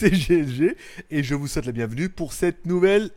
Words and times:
c'est 0.00 0.12
GLG 0.12 0.76
et 1.10 1.22
je 1.22 1.34
vous 1.34 1.46
souhaite 1.46 1.66
la 1.66 1.72
bienvenue 1.72 2.08
pour 2.08 2.32
cette 2.32 2.64
nouvelle 2.64 3.10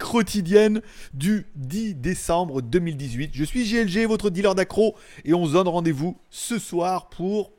quotidienne 0.00 0.80
du 1.12 1.44
10 1.56 1.96
décembre 1.96 2.62
2018. 2.62 3.32
Je 3.34 3.44
suis 3.44 3.70
GLG, 3.70 4.06
votre 4.06 4.30
dealer 4.30 4.54
d'accro, 4.54 4.96
et 5.26 5.34
on 5.34 5.44
se 5.44 5.52
donne 5.52 5.68
rendez-vous 5.68 6.16
ce 6.30 6.58
soir 6.58 7.10
pour 7.10 7.52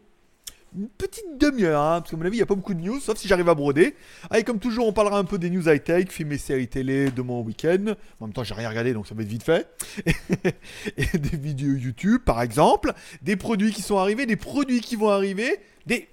une 0.76 0.88
petite 0.88 1.38
demi-heure, 1.40 1.80
hein, 1.80 2.02
parce 2.02 2.10
qu'à 2.10 2.18
mon 2.18 2.26
avis, 2.26 2.38
il 2.38 2.40
n'y 2.40 2.44
a 2.44 2.48
pas 2.48 2.56
beaucoup 2.56 2.74
de 2.74 2.82
news, 2.82 3.00
sauf 3.00 3.20
si 3.20 3.28
j'arrive 3.28 3.50
à 3.50 3.54
broder. 3.54 3.94
Allez, 4.32 4.44
comme 4.44 4.58
toujours, 4.58 4.88
on 4.88 4.94
parlera 4.94 5.20
un 5.20 5.26
peu 5.26 5.38
des 5.38 5.52
news 5.52 5.70
high-tech, 5.70 6.10
films 6.10 6.32
et 6.32 6.40
séries 6.40 6.68
télé 6.68 7.12
de 7.12 7.22
mon 7.22 7.42
week-end. 7.42 7.94
En 8.20 8.26
même 8.26 8.34
temps, 8.34 8.44
j'ai 8.44 8.56
rien 8.56 8.70
regardé, 8.70 8.94
donc 8.94 9.06
ça 9.06 9.14
va 9.14 9.22
être 9.22 9.28
vite 9.28 9.44
fait. 9.44 9.70
et 10.98 11.20
des 11.20 11.38
vidéos 11.38 11.76
YouTube, 11.76 12.24
par 12.26 12.42
exemple. 12.42 12.94
Des 13.22 13.36
produits 13.36 13.72
qui 13.72 13.84
sont 13.84 14.00
arrivés, 14.00 14.26
des 14.26 14.38
produits 14.38 14.82
qui 14.82 14.96
vont 14.96 15.10
arriver. 15.10 15.60
Des... 15.86 16.10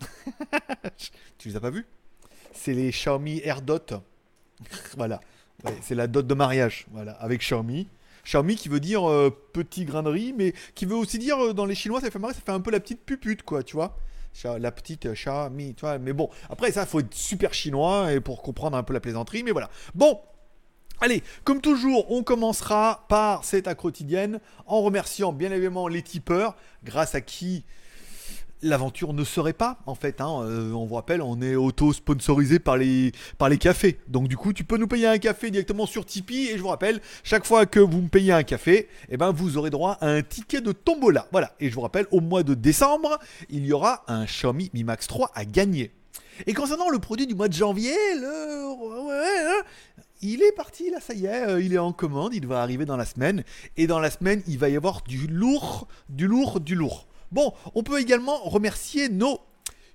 Tu 1.38 1.48
les 1.48 1.56
as 1.56 1.60
pas 1.60 1.70
vus? 1.70 1.86
C'est 2.52 2.72
les 2.72 2.90
Xiaomi 2.90 3.40
AirDot. 3.44 4.02
voilà. 4.96 5.20
c'est 5.82 5.94
la 5.94 6.06
dot 6.06 6.26
de 6.26 6.34
mariage, 6.34 6.86
voilà, 6.90 7.12
avec 7.12 7.40
Xiaomi. 7.40 7.88
Xiaomi 8.24 8.56
qui 8.56 8.68
veut 8.68 8.80
dire 8.80 9.08
euh, 9.08 9.30
petit 9.52 9.84
grain 9.84 10.02
de 10.02 10.10
riz, 10.10 10.34
mais 10.36 10.52
qui 10.74 10.84
veut 10.84 10.96
aussi 10.96 11.18
dire 11.18 11.38
euh, 11.38 11.52
dans 11.54 11.64
les 11.64 11.74
Chinois, 11.74 12.00
ça 12.00 12.10
fait 12.10 12.18
marrer, 12.18 12.34
ça 12.34 12.40
fait 12.44 12.52
un 12.52 12.60
peu 12.60 12.70
la 12.70 12.80
petite 12.80 13.00
pupute, 13.04 13.42
quoi, 13.42 13.62
tu 13.62 13.76
vois. 13.76 13.96
La 14.44 14.70
petite 14.70 15.12
Xiaomi, 15.12 15.74
tu 15.74 15.80
vois. 15.80 15.98
Mais 15.98 16.12
bon, 16.12 16.30
après 16.48 16.70
ça, 16.70 16.86
faut 16.86 17.00
être 17.00 17.12
super 17.12 17.54
chinois 17.54 18.12
et 18.12 18.20
pour 18.20 18.42
comprendre 18.42 18.76
un 18.76 18.84
peu 18.84 18.92
la 18.92 19.00
plaisanterie, 19.00 19.42
mais 19.42 19.50
voilà. 19.50 19.68
Bon, 19.94 20.20
Allez, 21.00 21.22
comme 21.44 21.60
toujours, 21.60 22.10
on 22.10 22.24
commencera 22.24 23.04
par 23.08 23.44
cette 23.44 23.72
quotidienne 23.76 24.40
en 24.66 24.82
remerciant 24.82 25.32
bien 25.32 25.52
évidemment 25.52 25.86
les 25.86 26.02
tipeurs, 26.02 26.56
grâce 26.82 27.14
à 27.14 27.20
qui 27.20 27.64
l'aventure 28.62 29.12
ne 29.12 29.24
serait 29.24 29.52
pas 29.52 29.78
en 29.86 29.94
fait. 29.94 30.20
Hein. 30.20 30.42
Euh, 30.42 30.72
on 30.72 30.86
vous 30.86 30.94
rappelle, 30.94 31.22
on 31.22 31.40
est 31.40 31.54
auto-sponsorisé 31.54 32.58
par 32.58 32.76
les, 32.76 33.12
cafés. 33.58 33.98
Donc 34.08 34.28
du 34.28 34.36
coup, 34.36 34.52
tu 34.52 34.64
peux 34.64 34.76
nous 34.76 34.88
payer 34.88 35.06
un 35.06 35.18
café 35.18 35.50
directement 35.50 35.86
sur 35.86 36.04
Tipeee. 36.04 36.48
Et 36.48 36.56
je 36.56 36.62
vous 36.62 36.68
rappelle, 36.68 37.00
chaque 37.24 37.46
fois 37.46 37.66
que 37.66 37.80
vous 37.80 38.02
me 38.02 38.08
payez 38.08 38.32
un 38.32 38.42
café, 38.42 38.88
eh 39.08 39.16
ben, 39.16 39.30
vous 39.32 39.56
aurez 39.56 39.70
droit 39.70 39.98
à 40.00 40.08
un 40.08 40.22
ticket 40.22 40.60
de 40.60 40.72
tombola. 40.72 41.26
Voilà. 41.32 41.54
Et 41.60 41.70
je 41.70 41.74
vous 41.74 41.80
rappelle, 41.80 42.06
au 42.10 42.20
mois 42.20 42.42
de 42.42 42.54
décembre, 42.54 43.18
il 43.48 43.64
y 43.66 43.72
aura 43.72 44.04
un 44.08 44.24
Xiaomi 44.24 44.70
Mi 44.74 44.84
Max 44.84 45.06
3 45.06 45.30
à 45.34 45.44
gagner. 45.44 45.92
Et 46.46 46.54
concernant 46.54 46.88
le 46.88 46.98
produit 46.98 47.26
du 47.26 47.34
mois 47.34 47.48
de 47.48 47.52
janvier, 47.54 47.96
le... 48.14 49.62
il 50.22 50.42
est 50.42 50.52
parti 50.52 50.88
là, 50.90 51.00
ça 51.00 51.12
y 51.12 51.26
est, 51.26 51.48
euh, 51.48 51.60
il 51.60 51.74
est 51.74 51.78
en 51.78 51.92
commande, 51.92 52.32
il 52.32 52.46
va 52.46 52.62
arriver 52.62 52.84
dans 52.84 52.96
la 52.96 53.04
semaine. 53.04 53.42
Et 53.76 53.88
dans 53.88 53.98
la 53.98 54.10
semaine, 54.10 54.42
il 54.46 54.56
va 54.56 54.68
y 54.68 54.76
avoir 54.76 55.02
du 55.02 55.26
lourd, 55.26 55.88
du 56.08 56.28
lourd, 56.28 56.60
du 56.60 56.76
lourd. 56.76 57.07
Bon, 57.32 57.52
on 57.74 57.82
peut 57.82 58.00
également 58.00 58.38
remercier 58.38 59.08
nos 59.08 59.40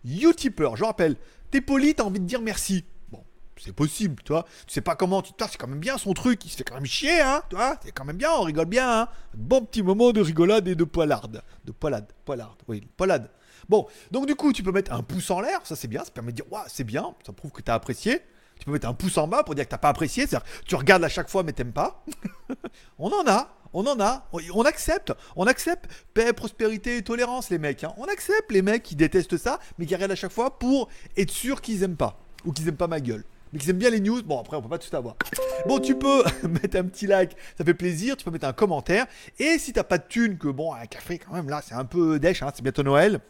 Utipeurs. 0.05 0.75
Je 0.75 0.83
rappelle, 0.83 1.15
t'es 1.51 1.61
poli, 1.61 1.95
t'as 1.95 2.03
envie 2.03 2.19
de 2.19 2.25
dire 2.25 2.41
merci. 2.41 2.85
Bon, 3.09 3.23
c'est 3.57 3.73
possible, 3.73 4.21
tu 4.23 4.33
vois. 4.33 4.45
Tu 4.67 4.73
sais 4.73 4.81
pas 4.81 4.95
comment, 4.95 5.21
tu 5.21 5.31
c'est 5.39 5.57
quand 5.57 5.67
même 5.67 5.79
bien 5.79 5.97
son 5.97 6.13
truc, 6.13 6.45
il 6.45 6.49
se 6.49 6.57
fait 6.57 6.63
quand 6.63 6.75
même 6.75 6.85
chier, 6.85 7.21
hein, 7.21 7.41
tu. 7.49 7.55
C'est 7.83 7.91
quand 7.91 8.05
même 8.05 8.17
bien, 8.17 8.31
on 8.37 8.41
rigole 8.41 8.65
bien, 8.65 9.01
hein. 9.01 9.07
Bon 9.33 9.63
petit 9.63 9.81
moment 9.81 10.11
de 10.11 10.21
rigolade 10.21 10.67
et 10.67 10.75
de 10.75 10.83
poilarde. 10.83 11.41
De 11.65 11.71
poilade, 11.71 12.11
poilarde, 12.25 12.57
oui, 12.67 12.85
poilade. 12.97 13.29
Bon, 13.69 13.87
donc 14.11 14.25
du 14.25 14.35
coup, 14.35 14.51
tu 14.51 14.61
peux 14.61 14.71
mettre 14.71 14.91
un 14.91 15.03
pouce 15.03 15.31
en 15.31 15.39
l'air, 15.39 15.61
ça 15.63 15.75
c'est 15.75 15.87
bien, 15.87 16.03
ça 16.03 16.11
permet 16.11 16.31
de 16.31 16.37
dire, 16.37 16.51
waouh, 16.51 16.65
c'est 16.67 16.83
bien, 16.83 17.15
ça 17.25 17.31
prouve 17.31 17.51
que 17.51 17.61
t'as 17.61 17.75
apprécié. 17.75 18.21
Tu 18.59 18.65
peux 18.65 18.71
mettre 18.71 18.87
un 18.87 18.93
pouce 18.93 19.17
en 19.17 19.27
bas 19.27 19.43
pour 19.43 19.55
dire 19.55 19.65
que 19.65 19.69
t'as 19.69 19.77
pas 19.77 19.89
apprécié, 19.89 20.27
c'est-à-dire 20.27 20.47
tu 20.65 20.75
regardes 20.75 21.03
à 21.03 21.09
chaque 21.09 21.29
fois 21.29 21.43
mais 21.43 21.53
t'aimes 21.53 21.73
pas. 21.73 22.03
on 22.99 23.09
en 23.09 23.27
a, 23.27 23.49
on 23.73 23.85
en 23.87 23.99
a, 23.99 24.27
on 24.53 24.63
accepte, 24.63 25.13
on 25.35 25.45
accepte 25.45 25.89
paix, 26.13 26.33
prospérité 26.33 26.97
et 26.97 27.01
tolérance, 27.01 27.49
les 27.49 27.57
mecs. 27.57 27.83
Hein. 27.83 27.93
On 27.97 28.05
accepte 28.05 28.51
les 28.51 28.61
mecs 28.61 28.83
qui 28.83 28.95
détestent 28.95 29.37
ça, 29.37 29.59
mais 29.77 29.85
qui 29.85 29.95
regardent 29.95 30.11
à 30.11 30.15
chaque 30.15 30.31
fois 30.31 30.57
pour 30.57 30.89
être 31.17 31.31
sûr 31.31 31.61
qu'ils 31.61 31.83
aiment 31.83 31.97
pas, 31.97 32.19
ou 32.45 32.51
qu'ils 32.51 32.67
aiment 32.67 32.77
pas 32.77 32.87
ma 32.87 32.99
gueule. 32.99 33.23
Mais 33.51 33.59
qu'ils 33.59 33.69
aiment 33.69 33.77
bien 33.77 33.91
les 33.91 33.99
news, 33.99 34.21
bon 34.23 34.39
après 34.39 34.57
on 34.57 34.61
peut 34.61 34.69
pas 34.69 34.79
tout 34.79 34.95
avoir. 34.95 35.15
Bon 35.67 35.79
tu 35.79 35.95
peux 35.95 36.23
mettre 36.47 36.77
un 36.77 36.85
petit 36.85 37.07
like, 37.07 37.35
ça 37.57 37.63
fait 37.63 37.73
plaisir, 37.73 38.17
tu 38.17 38.25
peux 38.25 38.31
mettre 38.31 38.47
un 38.47 38.53
commentaire, 38.53 39.05
et 39.39 39.57
si 39.59 39.73
t'as 39.73 39.83
pas 39.83 39.97
de 39.97 40.05
thune, 40.07 40.37
que 40.37 40.47
bon 40.47 40.73
un 40.73 40.85
café 40.85 41.19
quand 41.19 41.33
même 41.33 41.49
là 41.49 41.61
c'est 41.63 41.75
un 41.75 41.85
peu 41.85 42.19
dèche, 42.19 42.41
hein, 42.41 42.51
c'est 42.53 42.63
bientôt 42.63 42.83
Noël, 42.83 43.21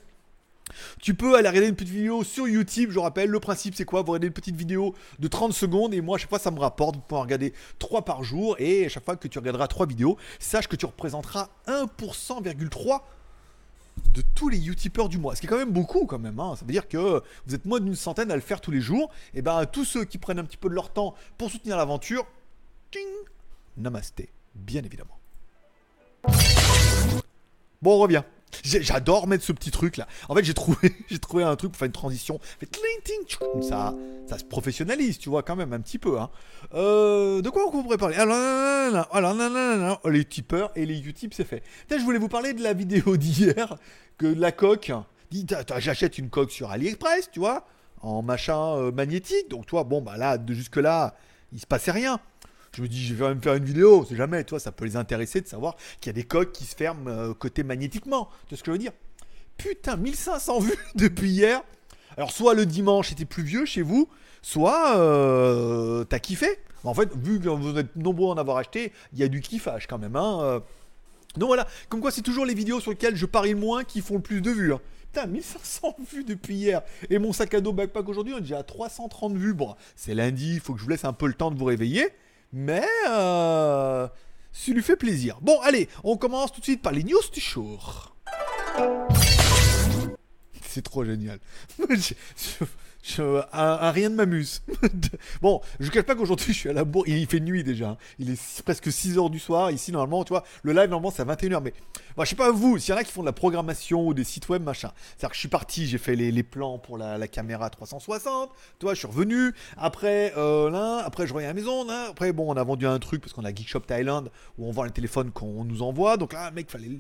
tu 1.02 1.14
peux 1.14 1.36
aller 1.36 1.48
regarder 1.48 1.70
une 1.70 1.76
petite 1.76 1.94
vidéo 1.94 2.24
sur 2.24 2.48
YouTube, 2.48 2.90
je 2.92 3.00
rappelle, 3.00 3.30
le 3.30 3.40
principe 3.40 3.76
c'est 3.76 3.86
quoi? 3.86 4.02
Vous 4.02 4.12
regardez 4.12 4.28
une 4.28 4.34
petite 4.34 4.56
vidéo 4.56 4.96
de 5.20 5.28
30 5.28 5.54
secondes 5.54 5.94
et 5.94 6.02
moi 6.02 6.16
à 6.16 6.20
chaque 6.20 6.30
fois 6.30 6.40
ça 6.40 6.52
me 6.52 6.60
rapporte, 6.60 6.96
vous 6.96 7.02
pouvez 7.02 7.20
en 7.20 7.24
regarder 7.24 7.54
3 7.80 8.04
par 8.04 8.24
jour 8.24 8.56
et 8.60 8.86
à 8.86 8.90
chaque 8.90 9.06
fois 9.06 9.16
que 9.16 9.28
tu 9.28 9.38
regarderas 9.40 9.68
3 9.68 9.86
vidéos, 9.86 10.18
sache 10.40 10.68
que 10.68 10.76
tu 10.76 10.86
représenteras 10.86 11.50
1,3% 11.68 12.42
de 14.14 14.22
tous 14.36 14.50
les 14.50 14.70
Utipeurs 14.70 15.10
du 15.10 15.18
mois. 15.18 15.36
Ce 15.36 15.42
qui 15.42 15.48
est 15.48 15.50
quand 15.50 15.58
même 15.58 15.72
beaucoup 15.72 16.06
quand 16.06 16.20
même. 16.20 16.40
Hein. 16.40 16.56
Ça 16.56 16.66
veut 16.66 16.72
dire 16.72 16.88
que 16.88 17.22
vous 17.46 17.56
êtes 17.56 17.66
moins 17.66 17.80
d'une 17.80 17.96
centaine 17.96 18.32
à 18.32 18.36
le 18.36 18.42
faire 18.42 18.62
tous 18.62 18.72
les 18.72 18.82
jours. 18.82 19.12
Et 19.34 19.42
ben 19.42 19.66
tous 19.66 19.86
ceux 19.86 20.06
qui 20.06 20.18
prennent 20.18 20.40
un 20.40 20.46
petit 20.46 20.58
peu 20.58 20.70
de 20.70 20.74
leur 20.74 20.92
temps 20.92 21.14
pour 21.38 21.52
soutenir 21.52 21.78
l'aventure, 21.78 22.26
namasté, 23.78 24.30
bien 24.56 24.84
évidemment. 24.84 25.20
Bon, 27.82 27.96
on 27.96 28.00
revient. 28.00 28.24
J'adore 28.64 29.28
mettre 29.28 29.44
ce 29.44 29.52
petit 29.52 29.72
truc 29.72 29.98
là. 29.98 30.08
En 30.30 30.36
fait, 30.36 30.44
j'ai 30.44 30.54
trouvé, 30.54 30.96
j'ai 31.10 31.20
trouvé 31.20 31.44
un 31.44 31.56
truc 31.56 31.72
pour 31.72 31.80
faire 31.80 31.88
une 31.88 31.92
transition. 31.92 32.40
ça, 33.62 33.96
ça 34.28 34.38
se 34.38 34.44
professionnalise, 34.44 35.18
tu 35.18 35.30
vois, 35.30 35.44
quand 35.44 35.56
même, 35.56 35.74
un 35.74 35.80
petit 35.80 36.00
peu. 36.00 36.20
Hein. 36.20 36.30
Euh, 36.74 37.42
de 37.42 37.50
quoi 37.50 37.68
on 37.68 37.84
pourrait 37.84 37.98
parler? 37.98 38.16
Alors, 38.16 40.00
les 40.10 40.26
tipeurs 40.26 40.72
et 40.76 40.86
les 40.86 41.00
Utip, 41.00 41.34
c'est 41.34 41.46
fait. 41.46 41.64
je 41.90 41.98
voulais 42.04 42.20
vous 42.20 42.30
parler 42.30 42.54
de 42.54 42.62
la 42.62 42.74
vidéo 42.74 43.18
d'hier, 43.18 43.78
que 44.18 44.28
la 44.28 44.52
coque. 44.52 44.92
J'achète 45.80 46.18
une 46.20 46.30
coque 46.30 46.52
sur 46.52 46.70
AliExpress, 46.70 47.32
tu 47.32 47.40
vois, 47.40 47.66
en 48.02 48.22
machin 48.22 48.78
euh, 48.78 48.92
magnétique. 48.92 49.50
Donc, 49.50 49.66
toi, 49.66 49.84
bon, 49.84 50.02
bah 50.02 50.16
là, 50.16 50.38
de 50.38 50.54
jusque-là, 50.54 51.16
il 51.52 51.60
se 51.60 51.66
passait 51.66 51.92
rien. 51.92 52.20
Je 52.76 52.82
me 52.82 52.88
dis, 52.88 53.06
je 53.06 53.14
vais 53.14 53.28
même 53.28 53.42
faire 53.42 53.54
une 53.54 53.66
vidéo, 53.66 54.04
c'est 54.08 54.16
jamais, 54.16 54.44
toi, 54.44 54.60
ça 54.60 54.72
peut 54.72 54.86
les 54.86 54.96
intéresser 54.96 55.42
de 55.42 55.48
savoir 55.48 55.76
qu'il 56.02 56.08
y 56.08 56.10
a 56.10 56.14
des 56.14 56.24
coques 56.24 56.52
qui 56.52 56.66
se 56.66 56.76
ferment 56.76 57.08
euh, 57.08 57.34
côté 57.34 57.62
magnétiquement. 57.62 58.30
Tu 58.48 58.50
vois 58.50 58.58
ce 58.58 58.64
que 58.64 58.72
je 58.72 58.72
veux 58.72 58.80
dire? 58.80 58.94
Putain, 59.58 59.96
1500 59.96 60.60
vues 60.60 60.74
depuis 60.96 61.30
hier. 61.30 61.62
Alors, 62.18 62.32
soit 62.32 62.56
le 62.56 62.66
dimanche 62.66 63.12
était 63.12 63.26
plus 63.26 63.44
vieux 63.44 63.66
chez 63.66 63.84
vous, 63.84 64.10
soit 64.42 64.98
euh, 64.98 66.04
t'as 66.04 66.18
kiffé. 66.18 66.48
En 66.84 66.96
fait, 66.96 67.16
vu 67.16 67.40
que 67.40 67.48
vous 67.48 67.78
êtes 67.78 67.96
nombreux 67.96 68.30
à 68.30 68.32
en 68.32 68.38
avoir 68.38 68.58
acheté, 68.58 68.92
il 69.14 69.20
y 69.20 69.24
a 69.24 69.28
du 69.28 69.42
kiffage 69.42 69.86
quand 69.86 70.00
même. 70.00 70.16
Hein. 70.16 70.40
Euh. 70.42 70.60
Donc 71.38 71.48
voilà, 71.48 71.68
comme 71.90 72.02
quoi 72.02 72.12
c'est 72.12 72.22
toujours 72.22 72.46
les 72.46 72.54
vidéos 72.56 72.80
sur 72.80 72.92
lesquelles 72.92 73.16
je 73.16 73.26
parie 73.26 73.52
le 73.52 73.60
moins 73.60 73.84
qui 73.84 74.02
font 74.02 74.16
le 74.16 74.22
plus 74.22 74.42
de 74.42 74.50
vues. 74.50 74.74
Hein. 74.74 74.82
Putain, 75.12 75.28
1500 75.28 75.96
vues 76.12 76.24
depuis 76.24 76.56
hier. 76.56 76.82
Et 77.12 77.20
mon 77.20 77.34
sac 77.34 77.54
à 77.54 77.62
dos 77.62 77.72
backpack 77.72 78.10
aujourd'hui, 78.10 78.34
on 78.34 78.38
est 78.38 78.42
déjà 78.42 78.60
à 78.60 78.64
330 78.64 79.36
vues. 79.36 79.56
C'est 79.96 80.16
lundi, 80.16 80.56
il 80.56 80.60
faut 80.60 80.74
que 80.74 80.80
je 80.80 80.86
vous 80.86 80.90
laisse 80.90 81.06
un 81.06 81.14
peu 81.14 81.28
le 81.28 81.36
temps 81.36 81.52
de 81.52 81.58
vous 81.58 81.66
réveiller 81.66 82.10
mais 82.54 82.86
euh, 83.10 84.08
ça 84.52 84.72
lui 84.72 84.84
fait 84.84 84.96
plaisir. 84.96 85.40
Bon, 85.42 85.60
allez, 85.62 85.90
on 86.04 86.16
commence 86.16 86.54
tout 86.54 86.60
de 86.60 86.66
suite 86.66 86.82
par 86.82 86.94
les 86.94 87.04
news 87.04 87.20
du 87.34 87.42
jour. 87.42 88.16
C'est 90.62 90.84
trop 90.84 91.04
génial. 91.04 91.40
rien 93.04 94.10
ne 94.10 94.16
m'amuse. 94.16 94.62
bon, 95.42 95.62
je 95.80 95.90
cache 95.90 96.04
pas 96.04 96.16
qu'aujourd'hui 96.16 96.54
je 96.54 96.58
suis 96.58 96.70
à 96.70 96.74
la 96.74 96.84
bourre. 96.86 97.08
Il 97.08 97.28
fait 97.28 97.40
nuit 97.40 97.64
déjà. 97.64 97.90
Hein. 97.90 97.98
Il 98.20 98.30
est 98.30 98.62
presque 98.64 98.88
6h 98.88 99.30
du 99.30 99.40
soir. 99.40 99.72
Ici, 99.72 99.92
normalement, 99.92 100.24
tu 100.24 100.30
vois, 100.30 100.44
le 100.64 100.72
live, 100.72 100.90
normalement, 100.90 101.12
c'est 101.12 101.22
à 101.22 101.26
21h. 101.26 101.62
Mais 101.64 101.74
moi, 102.16 102.26
je 102.26 102.32
sais 102.32 102.36
pas 102.36 102.52
vous, 102.52 102.78
s'il 102.78 102.94
y 102.94 102.98
en 102.98 103.00
a 103.00 103.04
qui 103.04 103.12
font 103.12 103.22
de 103.22 103.26
la 103.26 103.34
programmation 103.34 104.08
ou 104.08 104.14
des 104.14 104.24
sites 104.24 104.48
web, 104.50 104.64
machin. 104.64 104.92
C'est-à-dire 104.96 105.30
que 105.30 105.36
je 105.36 105.40
suis 105.40 105.50
parti, 105.50 105.88
j'ai 105.88 105.98
fait 105.98 106.16
les, 106.16 106.44
plans 106.44 106.78
pour 106.78 106.98
la, 106.98 107.28
caméra 107.28 107.70
360. 107.70 108.52
Toi, 108.80 108.94
je 108.94 109.00
suis 109.00 109.08
revenu. 109.08 109.54
Après, 109.78 110.34
euh, 110.38 110.70
là, 110.70 111.02
après, 111.06 111.28
je 111.28 111.34
reviens 111.34 111.50
à 111.50 111.54
la 111.54 111.60
maison. 111.60 111.86
Là. 111.86 112.08
Après, 112.10 112.32
bon, 112.32 112.52
on 112.52 112.58
a 112.58 112.64
vendu 112.64 112.86
un 112.88 113.00
truc 113.00 113.22
parce 113.22 113.34
qu'on 113.34 113.46
a 113.46 113.54
Geek 113.54 113.68
Shop 113.68 113.82
Thailand 113.82 114.26
où 114.58 114.68
on 114.68 114.72
vend 114.72 114.84
les 114.84 114.92
téléphones 114.92 115.32
qu'on 115.32 115.64
nous 115.64 115.82
envoie. 115.82 116.18
Donc 116.18 116.34
là, 116.34 116.52
mec, 116.52 116.70
fallait 116.70 117.00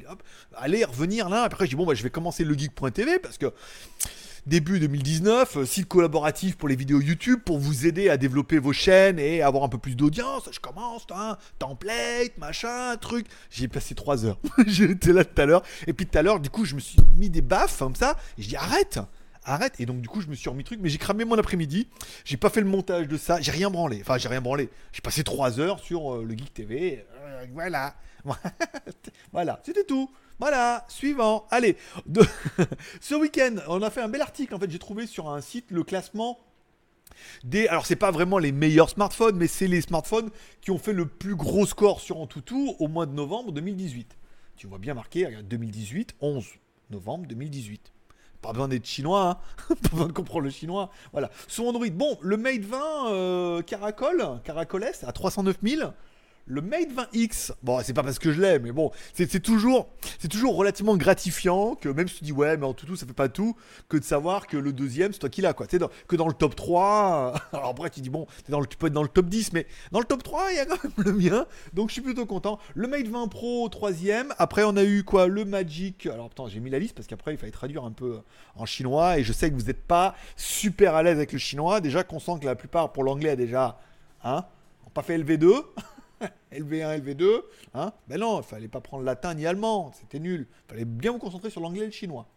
aller 0.56 0.84
revenir 0.84 1.30
là. 1.30 1.44
Après, 1.44 1.66
je 1.66 1.72
dis, 1.72 1.76
bon, 1.76 1.86
bah, 1.86 1.94
je 1.94 2.04
vais 2.04 2.10
commencer 2.10 2.44
le 2.44 2.54
geek.tv 2.56 3.20
parce 3.20 3.38
que 3.38 3.54
début 4.46 4.80
2019, 4.80 5.58
euh, 5.58 5.66
site 5.66 5.88
collaboratif 5.88 6.58
pour 6.58 6.68
les 6.68 6.76
vidéos 6.76 7.00
YouTube 7.00 7.40
pour 7.46 7.60
vous 7.60 7.86
aider 7.86 8.10
à 8.10 8.18
développer 8.18 8.60
vos 8.60 8.74
chaînes 8.74 9.20
et 9.20 9.42
avoir 9.42 9.64
un 9.64 9.70
peu 9.70 9.78
plus 9.78 9.96
d'audience. 9.96 10.50
Je 10.52 10.60
commence, 10.60 11.06
hein, 11.14 11.38
template, 11.60 12.38
machin, 12.38 12.98
truc. 12.98 13.28
J'ai 13.50 13.68
passé 13.68 13.96
3 13.96 14.26
heures. 14.26 14.40
J'étais 14.68 15.14
là 15.14 15.24
tout 15.24 15.42
à 15.42 15.46
l'heure. 15.46 15.64
Et 15.88 15.94
puis 15.94 16.06
tout 16.06 16.18
à 16.18 16.22
l'heure, 16.22 16.40
du 16.40 16.50
coup, 16.50 16.66
je 16.66 16.76
me 16.76 16.80
suis 16.80 16.98
mis 17.18 17.30
des 17.30 17.42
baffes 17.42 17.80
comme 17.80 17.96
ça. 17.96 18.18
Et 18.38 18.42
je 18.42 18.50
dis 18.50 18.56
arrête 18.56 19.00
arrête. 19.46 19.80
Et 19.80 19.86
donc, 19.86 20.02
du 20.02 20.08
coup, 20.08 20.22
je 20.22 20.28
me 20.28 20.36
suis 20.36 20.50
remis 20.50 20.64
truc, 20.64 20.80
mais 20.82 20.90
j'ai 20.90 20.98
cramé 20.98 21.26
mon 21.26 21.38
après-midi. 21.38 21.88
J'ai 22.26 22.38
pas 22.38 22.50
fait 22.50 22.62
le 22.62 22.68
montage 22.68 23.08
de 23.08 23.18
ça. 23.18 23.42
J'ai 23.42 23.52
rien 23.52 23.70
branlé. 23.70 24.00
Enfin, 24.02 24.18
j'ai 24.18 24.30
rien 24.30 24.42
branlé. 24.42 24.70
J'ai 24.92 25.02
passé 25.02 25.24
3 25.24 25.60
heures 25.60 25.80
sur 25.80 26.16
euh, 26.16 26.24
le 26.24 26.36
Geek 26.36 26.54
TV. 26.54 27.06
Euh, 27.22 27.46
voilà. 27.54 27.96
voilà. 29.32 29.60
C'était 29.64 29.84
tout. 29.84 30.10
Voilà, 30.44 30.84
suivant. 30.90 31.48
Allez, 31.52 31.78
ce 33.00 33.16
week-end, 33.16 33.56
on 33.70 33.82
a 33.82 33.90
fait 33.90 34.02
un 34.02 34.10
bel 34.10 34.20
article. 34.20 34.54
En 34.54 34.60
fait, 34.60 34.70
j'ai 34.70 34.78
trouvé 34.78 35.08
sur 35.08 35.30
un 35.30 35.40
site 35.40 35.72
le 35.72 35.86
classement 35.86 36.38
des. 37.46 37.70
Alors, 37.70 37.86
c'est 37.86 37.96
pas 37.96 38.12
vraiment 38.12 38.40
les 38.40 38.52
meilleurs 38.52 38.90
smartphones, 38.90 39.38
mais 39.38 39.48
c'est 39.48 39.68
les 39.68 39.80
smartphones 39.80 40.32
qui 40.60 40.72
ont 40.72 40.78
fait 40.78 40.92
le 40.92 41.06
plus 41.06 41.38
gros 41.38 41.66
score 41.66 42.02
sur 42.02 42.18
Antutu 42.20 42.72
au 42.80 42.90
mois 42.90 43.06
de 43.06 43.14
novembre 43.14 43.54
2018. 43.54 44.18
Tu 44.58 44.68
vois 44.68 44.80
bien 44.80 44.94
marqué, 44.94 45.26
regarde, 45.26 45.48
2018, 45.48 46.16
11 46.20 46.46
novembre 46.90 47.26
2018. 47.28 47.94
Pas 48.42 48.52
besoin 48.52 48.68
d'être 48.68 48.86
chinois, 48.86 49.40
hein. 49.70 49.76
pas 49.82 49.90
besoin 49.92 50.08
de 50.08 50.12
comprendre 50.12 50.44
le 50.44 50.50
chinois. 50.50 50.90
Voilà. 51.14 51.32
Sur 51.48 51.66
Android, 51.68 51.88
bon, 51.90 52.18
le 52.20 52.36
Mate 52.36 52.64
20 52.64 53.14
euh, 53.14 53.62
Caracol, 53.62 54.42
Caracoles 54.44 54.92
à 55.04 55.14
309 55.14 55.56
000. 55.64 55.94
Le 56.46 56.62
Mate 56.62 56.90
20X, 56.90 57.54
bon, 57.64 57.80
c'est 57.82 57.94
pas 57.94 58.04
parce 58.04 58.20
que 58.20 58.34
je 58.34 58.42
l'aime, 58.42 58.64
mais 58.64 58.74
bon, 58.74 58.92
c'est 59.14 59.42
toujours, 59.42 59.88
c'est 60.20 60.28
toujours 60.28 60.58
relativement 60.58 60.98
gratifiant 60.98 61.76
que 61.76 61.88
même 61.88 62.10
si 62.10 62.18
tu 62.18 62.24
dis 62.26 62.32
ouais, 62.34 62.58
mais 62.58 62.66
en 62.66 62.74
tout, 62.74 62.86
tout 62.86 62.98
ça 62.98 63.06
fait 63.06 63.14
pas 63.14 63.30
tout, 63.30 63.56
que 63.88 63.96
de 63.96 64.04
savoir 64.04 64.48
que 64.48 64.58
le 64.58 64.74
deuxième, 64.74 65.14
c'est 65.14 65.20
toi 65.20 65.30
qui 65.30 65.40
l'as, 65.40 65.54
quoi. 65.54 65.68
Sais, 65.70 65.80
que 66.06 66.16
dans 66.18 66.28
le 66.28 66.34
top 66.34 66.58
3, 66.58 67.34
alors 67.54 67.70
après 67.70 67.90
tu 67.90 68.02
dis 68.02 68.10
bon, 68.10 68.28
dans 68.50 68.60
le, 68.60 68.68
tu 68.68 68.76
peux 68.76 68.88
être 68.88 68.94
dans 68.94 69.04
le 69.04 69.08
top 69.08 69.28
10, 69.28 69.54
mais 69.54 69.66
dans 69.94 70.00
le 70.00 70.06
top 70.06 70.22
3, 70.22 70.52
il 70.52 70.58
y 70.58 70.60
a 70.60 70.66
quand 70.66 70.84
même 70.84 70.94
le 70.98 71.14
mien, 71.14 71.46
donc 71.72 71.88
je 71.88 71.94
suis 71.94 72.02
plutôt 72.02 72.26
content. 72.26 72.60
Le 72.76 72.90
Mate 72.90 73.08
20 73.08 73.30
Pro, 73.30 73.70
troisième. 73.70 74.34
Après, 74.38 74.66
on 74.66 74.76
a 74.76 74.84
eu 74.84 75.06
quoi? 75.06 75.28
Le 75.28 75.46
Magic, 75.46 76.08
alors 76.08 76.26
attends, 76.26 76.50
j'ai 76.50 76.60
mis 76.60 76.70
la 76.70 76.80
liste 76.80 76.94
parce 76.94 77.08
qu'après, 77.08 77.34
il 77.34 77.38
fallait 77.38 77.54
traduire 77.54 77.86
un 77.86 77.92
peu 77.92 78.20
en 78.58 78.66
chinois, 78.66 79.18
et 79.18 79.24
je 79.24 79.32
sais 79.32 79.50
que 79.50 79.56
vous 79.56 79.68
n'êtes 79.68 79.84
pas 79.84 80.14
super 80.36 80.96
à 80.96 81.04
l'aise 81.04 81.16
avec 81.16 81.32
le 81.32 81.40
chinois. 81.40 81.80
Déjà 81.80 82.04
qu'on 82.04 82.20
sent 82.20 82.34
que 82.42 82.46
la 82.46 82.56
plupart 82.56 82.92
pour 82.92 83.06
l'anglais 83.06 83.30
a 83.30 83.36
déjà, 83.38 83.80
hein, 84.26 84.44
ont 84.86 84.90
pas 84.90 85.04
fait 85.04 85.18
LV2. 85.18 85.64
LV1, 86.52 87.02
LV2, 87.02 87.42
hein 87.74 87.94
Ben 88.08 88.20
non, 88.20 88.42
il 88.42 88.44
fallait 88.44 88.68
pas 88.68 88.82
prendre 88.82 89.04
latin 89.04 89.34
ni 89.34 89.46
allemand, 89.46 89.92
c'était 90.00 90.20
nul. 90.20 90.48
Il 90.50 90.70
fallait 90.70 90.86
bien 90.86 91.12
vous 91.12 91.20
concentrer 91.20 91.50
sur 91.50 91.62
l'anglais 91.62 91.84
et 91.84 91.88
le 91.88 91.92
chinois. 91.92 92.28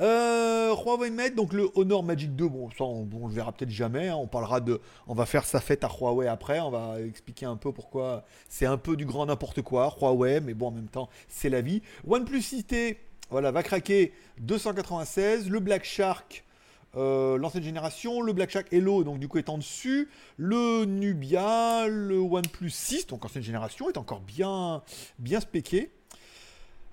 Euh, 0.00 0.74
Huawei 0.76 1.10
Mate, 1.10 1.34
donc 1.34 1.52
le 1.52 1.68
Honor 1.74 2.02
Magic 2.02 2.36
2, 2.36 2.48
bon, 2.48 2.70
ça 2.70 2.84
on, 2.84 3.08
le 3.26 3.32
verra 3.32 3.52
peut-être 3.52 3.70
jamais. 3.70 4.08
Hein. 4.08 4.16
on 4.16 4.26
parlera 4.26 4.60
de, 4.60 4.80
on 5.06 5.14
va 5.14 5.26
faire 5.26 5.44
sa 5.44 5.60
fête 5.60 5.82
à 5.82 5.88
Huawei 5.88 6.28
après. 6.28 6.60
On 6.60 6.70
va 6.70 7.00
expliquer 7.00 7.46
un 7.46 7.56
peu 7.56 7.72
pourquoi 7.72 8.24
c'est 8.48 8.66
un 8.66 8.76
peu 8.76 8.96
du 8.96 9.06
grand 9.06 9.26
n'importe 9.26 9.62
quoi, 9.62 9.96
Huawei, 10.00 10.40
mais 10.40 10.54
bon 10.54 10.68
en 10.68 10.72
même 10.72 10.88
temps 10.88 11.08
c'est 11.26 11.48
la 11.48 11.62
vie. 11.62 11.82
OnePlus 12.06 12.42
Cité, 12.42 12.98
voilà, 13.30 13.50
va 13.50 13.62
craquer 13.62 14.12
296. 14.40 15.50
Le 15.50 15.58
Black 15.60 15.84
Shark, 15.84 16.44
euh, 16.96 17.36
l'ancienne 17.36 17.62
génération, 17.62 18.22
le 18.22 18.32
Black 18.32 18.50
Shark 18.50 18.72
Hello, 18.72 19.04
donc 19.04 19.18
du 19.18 19.28
coup 19.28 19.38
étant 19.38 19.58
dessus, 19.58 20.08
le 20.36 20.84
Nubia, 20.84 21.86
le 21.86 22.18
OnePlus 22.18 22.70
6, 22.70 23.06
donc 23.08 23.24
ancienne 23.24 23.44
génération, 23.44 23.90
est 23.90 23.98
encore 23.98 24.20
bien, 24.20 24.82
bien 25.18 25.40
spéqué. 25.40 25.90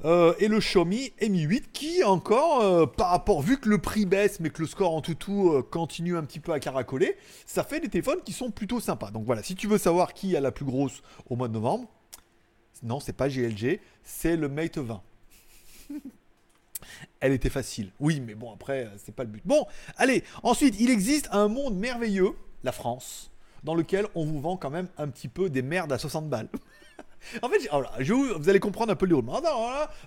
Euh, 0.03 0.33
et 0.39 0.50
le 0.50 0.59
Xiaomi 0.59 1.13
Mi 1.21 1.39
8 1.39 1.71
qui 1.71 2.03
encore, 2.03 2.62
euh, 2.62 2.86
par 2.86 3.09
rapport, 3.09 3.42
vu 3.42 3.57
que 3.57 3.69
le 3.69 3.77
prix 3.77 4.06
baisse 4.06 4.42
mais 4.42 4.50
que 4.50 4.62
le 4.62 4.68
score 4.68 4.94
en 4.94 5.01
tout 5.01 5.15
tout 5.15 5.63
continue 5.71 6.18
un 6.18 6.24
petit 6.24 6.41
peu 6.41 6.51
à 6.51 6.59
caracoler, 6.59 7.15
ça 7.45 7.63
fait 7.63 7.80
des 7.80 7.88
téléphones 7.88 8.21
qui 8.21 8.33
sont 8.33 8.51
plutôt 8.51 8.81
sympas. 8.81 9.12
Donc 9.12 9.24
voilà, 9.24 9.41
si 9.41 9.56
tu 9.56 9.68
veux 9.68 9.77
savoir 9.77 10.13
qui 10.13 10.36
a 10.36 10.41
la 10.41 10.51
plus 10.51 10.65
grosse 10.65 11.01
au 11.30 11.38
mois 11.38 11.48
de 11.48 11.53
novembre, 11.53 11.88
non, 12.83 13.00
c'est 13.00 13.13
pas 13.13 13.30
GLG, 13.30 13.80
c'est 14.03 14.36
le 14.36 14.50
Mate 14.50 14.77
20. 14.77 15.01
Elle 17.19 17.31
était 17.31 17.50
facile. 17.50 17.92
Oui, 18.00 18.19
mais 18.19 18.36
bon, 18.36 18.53
après, 18.53 18.86
euh, 18.86 18.89
c'est 18.97 19.13
pas 19.13 19.24
le 19.24 19.30
but. 19.30 19.42
Bon, 19.45 19.65
allez, 19.97 20.24
ensuite, 20.44 20.75
il 20.80 20.89
existe 20.89 21.30
un 21.31 21.47
monde 21.47 21.75
merveilleux, 21.75 22.31
la 22.63 22.71
France, 22.71 23.31
dans 23.63 23.75
lequel 23.75 24.06
on 24.15 24.25
vous 24.25 24.39
vend 24.39 24.57
quand 24.57 24.69
même 24.69 24.88
un 24.97 25.07
petit 25.07 25.27
peu 25.27 25.50
des 25.50 25.62
merdes 25.62 25.92
à 25.92 25.97
60 25.97 26.30
balles. 26.30 26.50
en 27.42 27.50
fait, 27.50 27.68
vous 28.12 28.50
allez 28.50 28.59
comprendre 28.59 28.92
un 28.92 28.95
peu 28.95 29.06
le 29.06 29.15
roulement. 29.15 29.42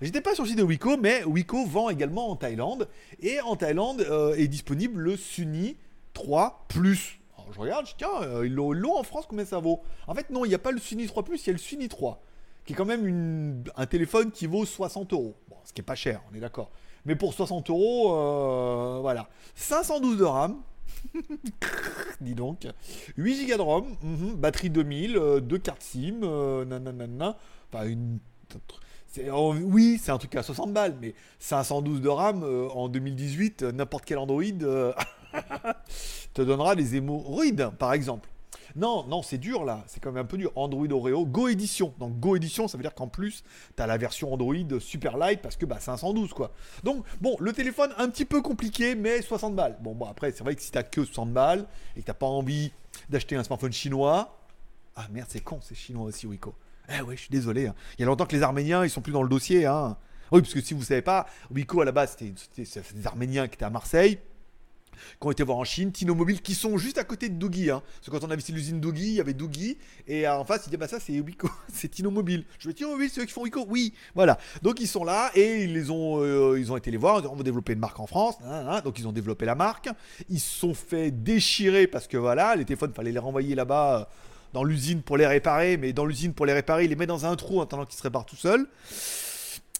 J'étais 0.00 0.20
pas 0.20 0.34
sur 0.34 0.44
le 0.44 0.48
site 0.48 0.58
de 0.58 0.62
Wiko, 0.62 0.96
mais 0.96 1.24
Wiko 1.24 1.64
vend 1.66 1.90
également 1.90 2.30
en 2.30 2.36
Thaïlande. 2.36 2.88
Et 3.20 3.40
en 3.40 3.56
Thaïlande 3.56 4.02
euh, 4.02 4.34
est 4.34 4.48
disponible 4.48 5.00
le 5.00 5.16
Sunny 5.16 5.76
3 6.14 6.66
Plus. 6.68 7.20
je 7.52 7.58
regarde, 7.58 7.86
je 7.86 7.94
tiens, 7.96 8.22
euh, 8.22 8.46
ils 8.46 8.54
l'ont 8.54 8.96
en 8.96 9.02
France, 9.02 9.26
combien 9.28 9.44
ça 9.44 9.58
vaut? 9.58 9.80
En 10.06 10.14
fait, 10.14 10.30
non, 10.30 10.44
il 10.44 10.48
n'y 10.48 10.54
a 10.54 10.58
pas 10.58 10.72
le 10.72 10.78
Sunny 10.78 11.06
3 11.06 11.24
Plus, 11.24 11.44
il 11.44 11.46
y 11.48 11.50
a 11.50 11.52
le 11.52 11.58
Sunny 11.58 11.88
3 11.88 12.22
qui 12.68 12.74
est 12.74 12.76
quand 12.76 12.84
même 12.84 13.64
un 13.76 13.86
téléphone 13.86 14.30
qui 14.30 14.46
vaut 14.46 14.66
60 14.66 15.14
euros. 15.14 15.34
Ce 15.64 15.72
qui 15.72 15.80
est 15.80 15.84
pas 15.84 15.94
cher, 15.94 16.22
on 16.30 16.34
est 16.34 16.40
d'accord. 16.40 16.70
Mais 17.04 17.16
pour 17.16 17.32
60 17.32 17.70
euros, 17.70 18.14
euh, 18.14 18.98
voilà. 19.00 19.28
512 19.54 20.18
de 20.18 20.24
RAM. 20.24 20.56
Dis 22.20 22.34
donc. 22.34 22.66
8 23.16 23.46
Go 23.48 23.56
de 23.56 23.62
ROM, 23.62 23.96
mhm. 24.02 24.34
batterie 24.34 24.70
2000, 24.70 25.12
2 25.12 25.18
euh, 25.18 25.58
cartes 25.58 25.82
SIM, 25.82 26.20
euh, 26.22 26.64
nanana. 26.64 27.36
Enfin, 27.72 27.86
oui, 29.62 29.98
c'est 30.02 30.10
un 30.10 30.18
truc 30.18 30.34
à 30.36 30.42
60 30.42 30.72
balles, 30.72 30.96
mais 31.00 31.14
512 31.38 32.00
de 32.00 32.08
RAM 32.08 32.44
en 32.44 32.88
2018, 32.88 33.62
n'importe 33.62 34.04
quel 34.04 34.18
Android 34.18 34.42
te 36.34 36.42
donnera 36.42 36.76
des 36.76 36.96
hémorroïdes, 36.96 37.70
par 37.78 37.92
exemple. 37.92 38.28
Non, 38.78 39.04
non, 39.08 39.22
c'est 39.22 39.38
dur 39.38 39.64
là. 39.64 39.82
C'est 39.88 40.00
quand 40.00 40.12
même 40.12 40.22
un 40.22 40.26
peu 40.26 40.38
dur. 40.38 40.52
Android 40.54 40.86
Oreo, 40.88 41.26
Go 41.26 41.48
Edition. 41.48 41.92
Donc 41.98 42.20
Go 42.20 42.36
Edition, 42.36 42.68
ça 42.68 42.78
veut 42.78 42.82
dire 42.82 42.94
qu'en 42.94 43.08
plus, 43.08 43.42
tu 43.76 43.82
as 43.82 43.88
la 43.88 43.98
version 43.98 44.32
Android 44.32 44.54
super 44.78 45.16
light 45.16 45.42
parce 45.42 45.56
que 45.56 45.66
bah 45.66 45.80
512 45.80 46.32
quoi. 46.32 46.52
Donc 46.84 47.04
bon, 47.20 47.36
le 47.40 47.52
téléphone 47.52 47.92
un 47.98 48.08
petit 48.08 48.24
peu 48.24 48.40
compliqué, 48.40 48.94
mais 48.94 49.20
60 49.20 49.56
balles. 49.56 49.76
Bon, 49.80 49.96
bon 49.96 50.06
après, 50.06 50.30
c'est 50.30 50.44
vrai 50.44 50.54
que 50.54 50.62
si 50.62 50.70
t'as 50.70 50.84
que 50.84 51.04
60 51.04 51.32
balles 51.32 51.66
et 51.96 52.02
que 52.02 52.06
t'as 52.06 52.14
pas 52.14 52.26
envie 52.26 52.70
d'acheter 53.10 53.34
un 53.34 53.42
smartphone 53.42 53.72
chinois. 53.72 54.38
Ah 54.94 55.08
merde, 55.10 55.26
c'est 55.28 55.40
con, 55.40 55.58
c'est 55.60 55.74
chinois 55.74 56.06
aussi, 56.06 56.28
Wiko. 56.28 56.54
Eh 56.88 57.02
ouais, 57.02 57.16
je 57.16 57.22
suis 57.22 57.30
désolé. 57.30 57.66
Hein. 57.66 57.74
Il 57.98 58.02
y 58.02 58.04
a 58.04 58.06
longtemps 58.06 58.26
que 58.26 58.36
les 58.36 58.42
Arméniens, 58.42 58.84
ils 58.84 58.90
sont 58.90 59.00
plus 59.00 59.12
dans 59.12 59.24
le 59.24 59.28
dossier. 59.28 59.66
Hein. 59.66 59.96
Oui, 60.30 60.40
parce 60.40 60.54
que 60.54 60.60
si 60.60 60.74
vous 60.74 60.82
savez 60.84 61.02
pas, 61.02 61.26
Wiko 61.50 61.80
à 61.80 61.84
la 61.84 61.92
base, 61.92 62.16
c'était 62.16 62.32
des 62.94 63.06
Arméniens 63.06 63.48
qui 63.48 63.54
étaient 63.54 63.64
à 63.64 63.70
Marseille 63.70 64.18
qui 65.20 65.26
ont 65.26 65.30
été 65.30 65.42
voir 65.42 65.58
en 65.58 65.64
Chine, 65.64 65.92
Tino 65.92 66.14
Mobile, 66.14 66.40
qui 66.42 66.54
sont 66.54 66.76
juste 66.78 66.98
à 66.98 67.04
côté 67.04 67.28
de 67.28 67.34
Doogie. 67.34 67.70
Hein. 67.70 67.82
Parce 67.86 68.06
que 68.06 68.10
quand 68.10 68.26
on 68.26 68.30
a 68.30 68.36
visité 68.36 68.52
l'usine 68.52 68.80
Doogie, 68.80 69.08
il 69.08 69.14
y 69.14 69.20
avait 69.20 69.34
Doogie, 69.34 69.78
et 70.06 70.26
en 70.28 70.44
face, 70.44 70.62
il 70.66 70.70
dit 70.70 70.76
bah 70.76 70.88
ça 70.88 71.00
c'est 71.00 71.18
Wiko, 71.20 71.48
c'est 71.72 71.88
Tino 71.88 72.10
Mobile. 72.10 72.44
Je 72.58 72.68
me 72.68 72.74
oh 72.84 72.94
oui, 72.98 73.10
c'est 73.12 73.20
eux 73.20 73.24
qui 73.24 73.32
font 73.32 73.42
Wiko, 73.42 73.66
oui, 73.68 73.94
voilà. 74.14 74.38
Donc 74.62 74.80
ils 74.80 74.88
sont 74.88 75.04
là 75.04 75.30
et 75.34 75.64
ils 75.64 75.72
les 75.72 75.90
ont, 75.90 76.22
euh, 76.22 76.58
ils 76.58 76.72
ont 76.72 76.76
été 76.76 76.90
les 76.90 76.96
voir. 76.96 77.22
On 77.30 77.36
va 77.36 77.42
développer 77.42 77.72
une 77.72 77.78
marque 77.78 78.00
en 78.00 78.06
France, 78.06 78.36
donc 78.84 78.98
ils 78.98 79.06
ont 79.06 79.12
développé 79.12 79.44
la 79.46 79.54
marque. 79.54 79.88
Ils 80.28 80.40
se 80.40 80.58
sont 80.58 80.74
fait 80.74 81.10
déchirer 81.10 81.86
parce 81.86 82.06
que 82.06 82.16
voilà, 82.16 82.56
les 82.56 82.64
téléphones 82.64 82.92
fallait 82.92 83.12
les 83.12 83.18
renvoyer 83.18 83.54
là-bas 83.54 84.00
euh, 84.00 84.04
dans 84.52 84.64
l'usine 84.64 85.02
pour 85.02 85.16
les 85.16 85.26
réparer, 85.26 85.76
mais 85.76 85.92
dans 85.92 86.06
l'usine 86.06 86.32
pour 86.32 86.46
les 86.46 86.52
réparer, 86.52 86.84
ils 86.84 86.90
les 86.90 86.96
met 86.96 87.06
dans 87.06 87.26
un 87.26 87.36
trou 87.36 87.60
en 87.60 87.64
attendant 87.64 87.84
qu'ils 87.84 87.98
se 87.98 88.02
réparent 88.02 88.26
tout 88.26 88.36
seuls. 88.36 88.66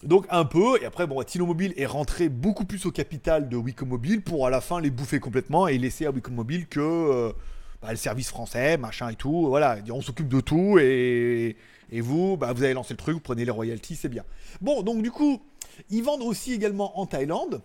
Donc 0.03 0.25
un 0.29 0.45
peu, 0.45 0.81
et 0.81 0.85
après, 0.85 1.07
bon, 1.07 1.21
Tino 1.23 1.45
Mobile 1.45 1.73
est 1.75 1.85
rentré 1.85 2.29
beaucoup 2.29 2.63
plus 2.63 2.85
au 2.85 2.91
capital 2.91 3.49
de 3.49 3.57
Wiko 3.57 3.85
Mobile 3.85 4.21
pour 4.21 4.47
à 4.47 4.49
la 4.49 4.61
fin 4.61 4.79
les 4.79 4.89
bouffer 4.89 5.19
complètement 5.19 5.67
et 5.67 5.77
laisser 5.77 6.05
à 6.05 6.11
Wiko 6.11 6.31
Mobile 6.31 6.67
que 6.67 6.79
euh, 6.79 7.33
bah, 7.81 7.91
le 7.91 7.97
service 7.97 8.29
français, 8.29 8.77
machin 8.77 9.09
et 9.09 9.15
tout. 9.15 9.47
Voilà, 9.47 9.77
on 9.91 10.01
s'occupe 10.01 10.29
de 10.29 10.39
tout 10.39 10.79
et, 10.79 11.57
et 11.91 12.01
vous, 12.01 12.37
bah, 12.37 12.53
vous 12.53 12.63
avez 12.63 12.73
lancé 12.73 12.93
le 12.93 12.97
truc, 12.97 13.15
vous 13.15 13.19
prenez 13.21 13.43
les 13.43 13.51
royalties, 13.51 13.97
c'est 13.97 14.07
bien. 14.07 14.23
Bon, 14.61 14.83
donc 14.83 15.01
du 15.03 15.11
coup, 15.11 15.41
ils 15.89 16.03
vendent 16.03 16.23
aussi 16.23 16.53
également 16.53 16.97
en 16.97 17.05
Thaïlande. 17.05 17.61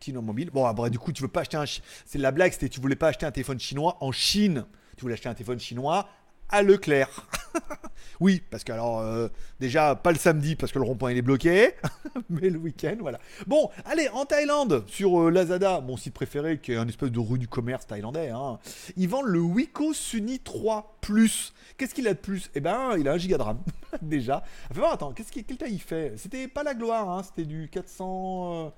Tino 0.00 0.22
Mobile. 0.22 0.50
Bon, 0.52 0.64
après, 0.64 0.90
du 0.90 0.98
coup, 0.98 1.12
tu 1.12 1.22
veux 1.22 1.28
pas 1.28 1.42
acheter 1.42 1.58
un. 1.58 1.64
C'est 2.06 2.18
la 2.18 2.32
blague, 2.32 2.52
c'était 2.52 2.68
tu 2.68 2.80
voulais 2.80 2.96
pas 2.96 3.08
acheter 3.08 3.26
un 3.26 3.30
téléphone 3.30 3.60
chinois 3.60 3.98
en 4.00 4.10
Chine. 4.10 4.64
Tu 4.96 5.02
voulais 5.02 5.14
acheter 5.14 5.28
un 5.28 5.34
téléphone 5.34 5.60
chinois 5.60 6.08
à 6.52 6.62
Leclerc. 6.62 7.26
oui, 8.20 8.42
parce 8.50 8.62
que 8.62 8.72
alors, 8.72 9.00
euh, 9.00 9.28
déjà, 9.58 9.96
pas 9.96 10.12
le 10.12 10.18
samedi 10.18 10.54
parce 10.54 10.70
que 10.70 10.78
le 10.78 10.84
rond-point 10.84 11.10
il 11.10 11.18
est 11.18 11.22
bloqué, 11.22 11.70
mais 12.30 12.50
le 12.50 12.58
week-end, 12.58 12.96
voilà. 13.00 13.18
Bon, 13.46 13.70
allez, 13.84 14.08
en 14.10 14.24
Thaïlande, 14.24 14.84
sur 14.86 15.20
euh, 15.20 15.30
Lazada, 15.30 15.80
mon 15.80 15.96
site 15.96 16.14
préféré, 16.14 16.58
qui 16.58 16.72
est 16.72 16.76
un 16.76 16.86
espèce 16.86 17.10
de 17.10 17.18
rue 17.18 17.38
du 17.38 17.48
commerce 17.48 17.86
thaïlandais, 17.86 18.28
hein, 18.28 18.58
ils 18.96 19.08
vendent 19.08 19.26
le 19.26 19.40
Wiko 19.40 19.92
Sunny 19.94 20.38
3 20.38 20.98
Plus. 21.00 21.52
Qu'est-ce 21.76 21.94
qu'il 21.94 22.06
a 22.06 22.14
de 22.14 22.18
plus? 22.18 22.50
Eh 22.54 22.60
ben, 22.60 22.94
il 22.98 23.08
a 23.08 23.12
un 23.12 23.18
giga 23.18 23.38
de 23.38 23.42
RAM, 23.42 23.58
déjà. 24.02 24.44
Fais 24.72 24.78
voir, 24.78 24.92
attends, 24.92 25.12
qu'est-ce 25.12 25.32
qu'il, 25.32 25.44
quelle 25.44 25.56
taille 25.56 25.74
il 25.74 25.80
fait? 25.80 26.14
C'était 26.16 26.46
pas 26.48 26.62
la 26.62 26.74
gloire, 26.74 27.10
hein, 27.10 27.22
c'était 27.22 27.46
du 27.46 27.68
400 27.70 28.66
euh, 28.66 28.70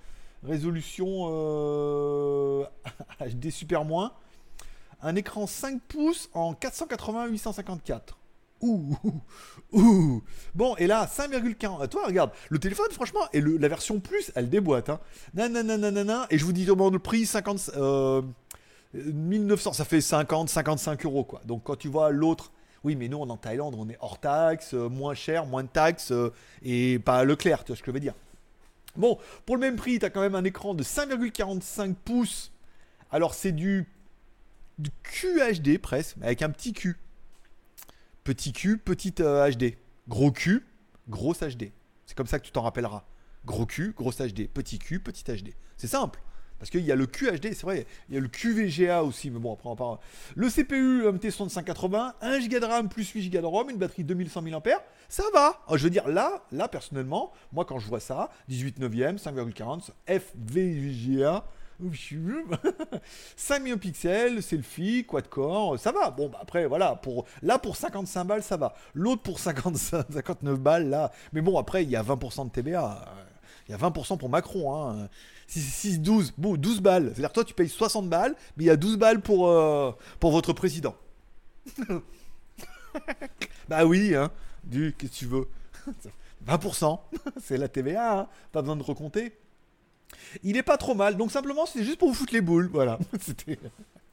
résolution 0.42 1.28
HD 3.20 3.50
super 3.50 3.84
moins 3.84 4.12
un 5.04 5.14
écran 5.16 5.46
5 5.46 5.80
pouces 5.82 6.28
en 6.32 6.54
480-854. 6.54 8.00
Ouh, 8.62 8.96
ouh, 9.72 10.22
Bon, 10.54 10.74
et 10.76 10.86
là, 10.86 11.06
5,40. 11.06 11.86
Toi, 11.88 12.06
regarde, 12.06 12.30
le 12.48 12.58
téléphone, 12.58 12.90
franchement, 12.92 13.20
et 13.34 13.42
la 13.42 13.68
version 13.68 14.00
plus, 14.00 14.32
elle 14.34 14.48
déboîte. 14.48 14.88
Hein. 14.88 15.00
Nanana, 15.34 16.26
et 16.30 16.38
je 16.38 16.46
vous 16.46 16.52
dis 16.54 16.70
au 16.70 16.90
le 16.90 16.98
prix, 16.98 17.26
50, 17.26 17.72
1900, 18.94 19.70
euh, 19.70 19.72
ça 19.74 19.84
fait 19.84 20.00
50, 20.00 20.48
55 20.48 21.04
euros, 21.04 21.24
quoi. 21.24 21.42
Donc, 21.44 21.64
quand 21.64 21.76
tu 21.76 21.88
vois 21.88 22.10
l'autre, 22.10 22.52
oui, 22.84 22.96
mais 22.96 23.08
nous, 23.08 23.18
on 23.18 23.26
est 23.26 23.32
en 23.32 23.36
Thaïlande, 23.36 23.74
on 23.76 23.88
est 23.90 23.98
hors 24.00 24.18
taxe, 24.18 24.72
euh, 24.72 24.88
moins 24.88 25.14
cher, 25.14 25.44
moins 25.44 25.64
de 25.64 25.68
taxes, 25.68 26.12
euh, 26.12 26.32
et 26.62 26.98
pas 26.98 27.24
Leclerc, 27.24 27.64
tu 27.64 27.72
vois 27.72 27.76
ce 27.76 27.82
que 27.82 27.90
je 27.90 27.94
veux 27.94 28.00
dire. 28.00 28.14
Bon, 28.96 29.18
pour 29.44 29.56
le 29.56 29.60
même 29.60 29.76
prix, 29.76 29.98
tu 29.98 30.06
as 30.06 30.10
quand 30.10 30.22
même 30.22 30.36
un 30.36 30.44
écran 30.44 30.72
de 30.72 30.82
5,45 30.82 31.94
pouces. 31.94 32.50
Alors, 33.10 33.34
c'est 33.34 33.52
du 33.52 33.86
QHD 35.02 35.78
presque, 35.78 36.16
avec 36.22 36.42
un 36.42 36.50
petit 36.50 36.72
Q. 36.72 36.96
Petit 38.24 38.52
Q, 38.52 38.78
petite 38.78 39.20
HD. 39.20 39.22
Euh, 39.22 39.70
gros 40.08 40.32
Q, 40.32 40.64
grosse 41.08 41.40
HD. 41.40 41.72
C'est 42.06 42.16
comme 42.16 42.26
ça 42.26 42.38
que 42.38 42.44
tu 42.44 42.52
t'en 42.52 42.62
rappelleras. 42.62 43.04
Gros 43.44 43.66
Q, 43.66 43.92
grosse 43.96 44.20
HD. 44.20 44.48
Petit 44.48 44.78
Q, 44.78 45.00
petite 45.00 45.30
HD. 45.30 45.54
C'est 45.76 45.86
simple. 45.86 46.20
Parce 46.58 46.70
qu'il 46.70 46.80
y 46.80 46.92
a 46.92 46.96
le 46.96 47.06
QHD, 47.06 47.52
c'est 47.52 47.62
vrai, 47.62 47.86
il 48.08 48.14
y 48.14 48.18
a 48.18 48.20
le 48.20 48.28
QVGA 48.28 49.02
aussi, 49.02 49.30
mais 49.30 49.38
bon, 49.38 49.52
après 49.52 49.68
on 49.68 49.76
parle. 49.76 49.98
Le 50.34 50.48
CPU 50.48 51.02
MT6580, 51.02 52.14
1 52.22 52.48
Go 52.48 52.58
de 52.58 52.64
RAM 52.64 52.88
plus 52.88 53.10
8 53.10 53.28
Go 53.28 53.40
de 53.40 53.46
ROM, 53.46 53.68
une 53.70 53.76
batterie 53.76 54.04
2100 54.04 54.42
mAh, 54.42 54.60
ça 55.08 55.24
va. 55.34 55.60
Oh, 55.68 55.76
je 55.76 55.84
veux 55.84 55.90
dire, 55.90 56.08
là, 56.08 56.44
là, 56.52 56.68
personnellement, 56.68 57.32
moi 57.52 57.64
quand 57.64 57.78
je 57.78 57.86
vois 57.86 58.00
ça, 58.00 58.30
18 58.48 58.78
neuvième, 58.78 59.16
5,40, 59.16 59.90
FVGA, 60.06 61.44
5 63.36 63.60
millions 63.60 63.76
de 63.76 63.80
pixels, 63.80 64.42
selfie, 64.42 65.04
quad-core, 65.04 65.78
ça 65.78 65.92
va. 65.92 66.10
Bon, 66.10 66.28
bah 66.28 66.38
après, 66.40 66.66
voilà, 66.66 66.96
pour, 66.96 67.26
là 67.42 67.58
pour 67.58 67.76
55 67.76 68.24
balles, 68.24 68.42
ça 68.42 68.56
va. 68.56 68.74
L'autre 68.94 69.22
pour 69.22 69.38
55, 69.38 70.06
59 70.10 70.58
balles, 70.58 70.88
là. 70.88 71.10
Mais 71.32 71.40
bon, 71.40 71.58
après, 71.58 71.82
il 71.84 71.90
y 71.90 71.96
a 71.96 72.02
20% 72.02 72.46
de 72.46 72.50
TBA. 72.50 73.04
Il 73.68 73.72
y 73.72 73.74
a 73.74 73.78
20% 73.78 74.18
pour 74.18 74.28
Macron. 74.28 74.74
Hein. 74.74 75.08
6, 75.46 76.00
12, 76.00 76.34
bon, 76.38 76.56
12 76.56 76.80
balles. 76.80 77.12
C'est-à-dire 77.14 77.32
toi, 77.32 77.44
tu 77.44 77.54
payes 77.54 77.68
60 77.68 78.08
balles, 78.08 78.34
mais 78.56 78.64
il 78.64 78.66
y 78.66 78.70
a 78.70 78.76
12 78.76 78.96
balles 78.96 79.20
pour, 79.20 79.48
euh, 79.48 79.92
pour 80.20 80.30
votre 80.32 80.52
président. 80.52 80.94
bah 83.68 83.84
oui, 83.84 84.14
hein. 84.14 84.30
Du, 84.64 84.94
qu'est-ce 84.96 85.12
que 85.12 85.16
tu 85.16 85.26
veux? 85.26 85.48
20%, 86.46 87.00
c'est 87.42 87.56
la 87.56 87.68
TVA, 87.68 88.20
hein. 88.20 88.28
pas 88.52 88.60
besoin 88.60 88.76
de 88.76 88.82
recompter. 88.82 89.32
Il 90.42 90.56
est 90.56 90.62
pas 90.62 90.76
trop 90.76 90.94
mal, 90.94 91.16
donc 91.16 91.30
simplement 91.30 91.66
c'était 91.66 91.84
juste 91.84 91.98
pour 91.98 92.08
vous 92.08 92.14
foutre 92.14 92.32
les 92.32 92.40
boules, 92.40 92.68
voilà. 92.72 92.98
C'était 93.20 93.58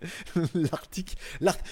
l'article. 0.54 1.16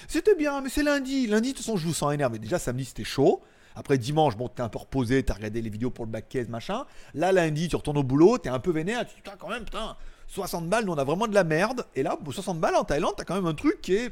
C'était 0.08 0.34
bien, 0.34 0.60
mais 0.60 0.68
c'est 0.68 0.82
lundi. 0.82 1.26
Lundi, 1.26 1.52
de 1.52 1.56
toute 1.56 1.64
façon, 1.64 1.76
je 1.76 1.86
vous 1.86 1.94
sens 1.94 2.12
énervé. 2.12 2.38
Déjà, 2.38 2.58
samedi, 2.58 2.84
c'était 2.84 3.04
chaud. 3.04 3.42
Après 3.74 3.98
dimanche, 3.98 4.36
bon, 4.36 4.48
t'es 4.48 4.62
un 4.62 4.68
peu 4.68 4.78
reposé, 4.78 5.22
t'as 5.22 5.34
regardé 5.34 5.62
les 5.62 5.70
vidéos 5.70 5.90
pour 5.90 6.04
le 6.04 6.10
back 6.10 6.28
case, 6.28 6.48
machin. 6.48 6.86
Là, 7.14 7.30
lundi, 7.32 7.68
tu 7.68 7.76
retournes 7.76 7.98
au 7.98 8.02
boulot, 8.02 8.36
t'es 8.38 8.48
un 8.48 8.58
peu 8.58 8.72
vénère, 8.72 9.06
tu 9.06 9.14
dis, 9.14 9.22
quand 9.38 9.48
même, 9.48 9.64
putain, 9.64 9.96
60 10.26 10.68
balles, 10.68 10.84
nous 10.84 10.92
on 10.92 10.98
a 10.98 11.04
vraiment 11.04 11.28
de 11.28 11.34
la 11.34 11.44
merde. 11.44 11.86
Et 11.94 12.02
là, 12.02 12.16
pour 12.16 12.34
60 12.34 12.60
balles 12.60 12.74
en 12.74 12.84
Thaïlande, 12.84 13.14
t'as 13.16 13.24
quand 13.24 13.36
même 13.36 13.46
un 13.46 13.54
truc 13.54 13.80
qui 13.80 13.94
est. 13.94 14.10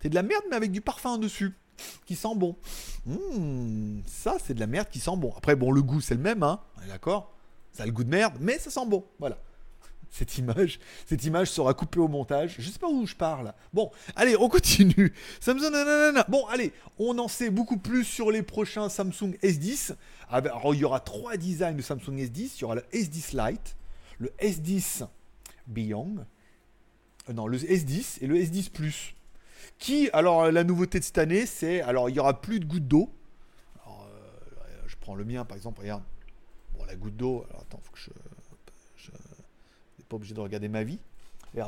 C'est 0.00 0.08
de 0.08 0.14
la 0.14 0.22
merde, 0.22 0.44
mais 0.50 0.56
avec 0.56 0.72
du 0.72 0.80
parfum 0.80 1.18
dessus, 1.18 1.54
qui 2.06 2.16
sent 2.16 2.34
bon. 2.34 2.56
Mmh, 3.04 4.00
ça, 4.06 4.36
c'est 4.42 4.54
de 4.54 4.60
la 4.60 4.66
merde 4.66 4.88
qui 4.90 5.00
sent 5.00 5.16
bon. 5.16 5.32
Après, 5.36 5.54
bon, 5.54 5.70
le 5.70 5.82
goût, 5.82 6.00
c'est 6.00 6.14
le 6.14 6.20
même, 6.20 6.42
hein, 6.42 6.60
d'accord? 6.88 7.35
Ça 7.76 7.82
a 7.82 7.86
le 7.86 7.92
goût 7.92 8.04
de 8.04 8.08
merde, 8.08 8.34
mais 8.40 8.58
ça 8.58 8.70
sent 8.70 8.86
bon, 8.86 9.04
voilà 9.18 9.36
cette 10.16 10.38
image. 10.38 10.80
Cette 11.06 11.24
image 11.24 11.50
sera 11.50 11.74
coupée 11.74 12.00
au 12.00 12.08
montage. 12.08 12.56
Je 12.58 12.70
sais 12.70 12.78
pas 12.78 12.88
où 12.88 13.06
je 13.06 13.14
parle. 13.14 13.52
Bon, 13.72 13.90
allez, 14.14 14.36
on 14.36 14.48
continue. 14.48 15.12
Samsung, 15.40 15.70
nanana. 15.70 16.24
Bon, 16.28 16.46
allez, 16.46 16.72
on 16.98 17.18
en 17.18 17.28
sait 17.28 17.50
beaucoup 17.50 17.76
plus 17.76 18.04
sur 18.04 18.30
les 18.30 18.42
prochains 18.42 18.88
Samsung 18.88 19.36
S10. 19.42 19.94
Ah 20.30 20.40
ben, 20.40 20.50
alors, 20.50 20.74
il 20.74 20.80
y 20.80 20.84
aura 20.84 21.00
trois 21.00 21.36
designs 21.36 21.74
de 21.74 21.82
Samsung 21.82 22.16
S10. 22.16 22.52
Il 22.56 22.60
y 22.62 22.64
aura 22.64 22.76
le 22.76 22.84
S10 22.92 23.36
Lite, 23.36 23.76
le 24.18 24.32
S10 24.40 25.06
Beyond, 25.66 26.24
euh, 27.28 27.32
non, 27.32 27.46
le 27.46 27.58
S10 27.58 28.18
et 28.22 28.26
le 28.26 28.36
S10 28.36 28.70
Plus. 28.70 29.14
Qui, 29.78 30.08
alors, 30.12 30.50
la 30.50 30.64
nouveauté 30.64 30.98
de 30.98 31.04
cette 31.04 31.18
année, 31.18 31.44
c'est, 31.44 31.82
alors, 31.82 32.08
il 32.08 32.16
y 32.16 32.20
aura 32.20 32.40
plus 32.40 32.60
de 32.60 32.64
gouttes 32.64 32.88
d'eau. 32.88 33.10
Euh, 33.86 33.90
je 34.86 34.96
prends 34.98 35.14
le 35.14 35.24
mien, 35.24 35.44
par 35.44 35.56
exemple, 35.56 35.80
regarde. 35.80 36.02
La 36.86 36.94
goutte 36.94 37.16
d'eau, 37.16 37.44
alors 37.48 37.62
attends, 37.62 37.80
faut 37.82 37.92
que 37.92 37.98
je 37.98 38.10
pas 40.08 40.16
obligé 40.16 40.34
de 40.34 40.40
regarder 40.40 40.68
ma 40.68 40.82
vie. 40.82 40.98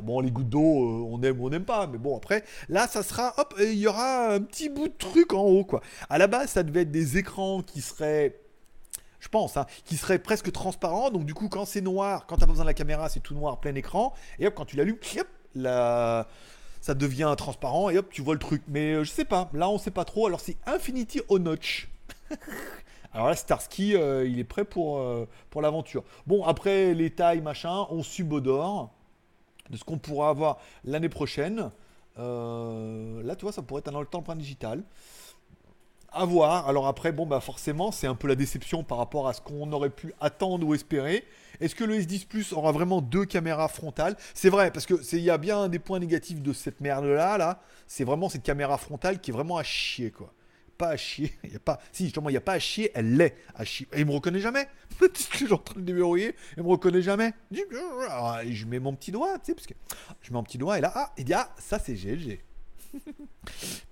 bon, 0.02 0.20
les 0.20 0.30
gouttes 0.30 0.48
d'eau, 0.48 0.60
euh, 0.60 1.08
on 1.10 1.22
aime 1.22 1.40
ou 1.40 1.46
on 1.46 1.50
n'aime 1.50 1.64
pas, 1.64 1.86
mais 1.86 1.98
bon, 1.98 2.16
après, 2.16 2.44
là, 2.68 2.86
ça 2.86 3.02
sera, 3.02 3.34
hop, 3.38 3.54
il 3.58 3.74
y 3.74 3.86
aura 3.86 4.32
un 4.32 4.40
petit 4.40 4.68
bout 4.68 4.88
de 4.88 4.96
truc 4.96 5.32
en 5.32 5.42
haut, 5.42 5.64
quoi. 5.64 5.80
À 6.08 6.18
la 6.18 6.26
base, 6.26 6.50
ça 6.50 6.62
devait 6.62 6.82
être 6.82 6.90
des 6.90 7.18
écrans 7.18 7.62
qui 7.62 7.80
seraient, 7.80 8.38
je 9.20 9.28
pense, 9.28 9.56
hein, 9.56 9.66
qui 9.84 9.96
seraient 9.96 10.18
presque 10.18 10.52
transparents, 10.52 11.10
donc 11.10 11.24
du 11.24 11.34
coup, 11.34 11.48
quand 11.48 11.64
c'est 11.64 11.80
noir, 11.80 12.26
quand 12.26 12.36
t'as 12.36 12.46
pas 12.46 12.52
besoin 12.52 12.64
de 12.64 12.70
la 12.70 12.74
caméra, 12.74 13.08
c'est 13.08 13.20
tout 13.20 13.34
noir, 13.34 13.60
plein 13.60 13.74
écran, 13.74 14.14
et 14.38 14.46
hop, 14.46 14.54
quand 14.54 14.66
tu 14.66 14.76
l'allumes, 14.76 14.98
hop, 15.18 15.28
la... 15.54 16.28
ça 16.80 16.94
devient 16.94 17.34
transparent, 17.36 17.90
et 17.90 17.98
hop, 17.98 18.08
tu 18.10 18.22
vois 18.22 18.34
le 18.34 18.40
truc. 18.40 18.62
Mais 18.68 18.92
euh, 18.92 19.04
je 19.04 19.10
sais 19.10 19.24
pas, 19.24 19.50
là, 19.52 19.68
on 19.68 19.78
sait 19.78 19.90
pas 19.90 20.04
trop, 20.04 20.26
alors 20.26 20.40
c'est 20.40 20.56
Infinity 20.66 21.22
O 21.28 21.38
Notch. 21.38 21.88
Alors 23.12 23.28
là, 23.28 23.34
Starsky, 23.34 23.96
euh, 23.96 24.26
il 24.26 24.38
est 24.38 24.44
prêt 24.44 24.64
pour, 24.64 24.98
euh, 24.98 25.26
pour 25.50 25.62
l'aventure. 25.62 26.04
Bon, 26.26 26.44
après 26.44 26.94
les 26.94 27.10
tailles, 27.10 27.40
machin, 27.40 27.86
on 27.90 28.02
subodore 28.02 28.92
de 29.70 29.76
ce 29.76 29.84
qu'on 29.84 29.98
pourra 29.98 30.30
avoir 30.30 30.58
l'année 30.84 31.08
prochaine. 31.08 31.70
Euh, 32.18 33.22
là, 33.22 33.36
tu 33.36 33.42
vois, 33.42 33.52
ça 33.52 33.62
pourrait 33.62 33.82
être 33.84 33.98
le 33.98 34.06
temps 34.06 34.22
digital. 34.34 34.82
À 36.10 36.24
voir. 36.24 36.66
Alors 36.68 36.86
après, 36.86 37.12
bon, 37.12 37.26
bah 37.26 37.40
forcément, 37.40 37.92
c'est 37.92 38.06
un 38.06 38.14
peu 38.14 38.28
la 38.28 38.34
déception 38.34 38.82
par 38.82 38.96
rapport 38.96 39.28
à 39.28 39.34
ce 39.34 39.42
qu'on 39.42 39.70
aurait 39.72 39.90
pu 39.90 40.14
attendre 40.20 40.66
ou 40.66 40.74
espérer. 40.74 41.24
Est-ce 41.60 41.74
que 41.74 41.84
le 41.84 41.98
S10 41.98 42.26
Plus 42.26 42.52
aura 42.54 42.72
vraiment 42.72 43.02
deux 43.02 43.26
caméras 43.26 43.68
frontales? 43.68 44.16
C'est 44.32 44.48
vrai, 44.48 44.70
parce 44.70 44.86
que 44.86 44.94
il 45.12 45.20
y 45.20 45.30
a 45.30 45.36
bien 45.36 45.68
des 45.68 45.78
points 45.78 45.98
négatifs 45.98 46.40
de 46.40 46.52
cette 46.54 46.80
merde-là. 46.80 47.36
Là, 47.36 47.60
c'est 47.86 48.04
vraiment 48.04 48.30
cette 48.30 48.42
caméra 48.42 48.78
frontale 48.78 49.20
qui 49.20 49.30
est 49.30 49.34
vraiment 49.34 49.58
à 49.58 49.62
chier, 49.62 50.10
quoi 50.10 50.32
pas 50.78 50.90
à 50.90 50.96
chier. 50.96 51.32
Il 51.44 51.52
y 51.52 51.56
a 51.56 51.58
pas, 51.58 51.80
si, 51.92 52.04
justement, 52.04 52.30
il 52.30 52.32
n'y 52.32 52.38
a 52.38 52.42
pas 52.42 52.54
à 52.54 52.58
chier, 52.58 52.90
elle 52.94 53.16
l'est 53.16 53.36
à 53.54 53.64
chier. 53.64 53.86
Et 53.92 54.00
il 54.00 54.06
me 54.06 54.12
reconnaît 54.12 54.40
jamais. 54.40 54.68
je 55.00 55.36
suis 55.36 55.52
en 55.52 55.58
train 55.58 55.80
de 55.80 55.84
déverrouiller, 55.84 56.34
il 56.56 56.62
me 56.62 56.68
reconnaît 56.68 57.02
jamais. 57.02 57.32
Je 57.50 58.64
mets 58.66 58.78
mon 58.78 58.94
petit 58.94 59.12
doigt, 59.12 59.38
tu 59.38 59.46
sais, 59.46 59.54
parce 59.54 59.66
que 59.66 59.74
je 60.22 60.30
mets 60.30 60.34
mon 60.34 60.42
petit 60.44 60.58
doigt 60.58 60.78
et 60.78 60.80
là, 60.80 60.92
ah, 60.94 61.12
il 61.18 61.24
dit, 61.24 61.34
ah, 61.34 61.52
ça 61.58 61.78
c'est 61.78 61.94
GLG. 61.94 62.40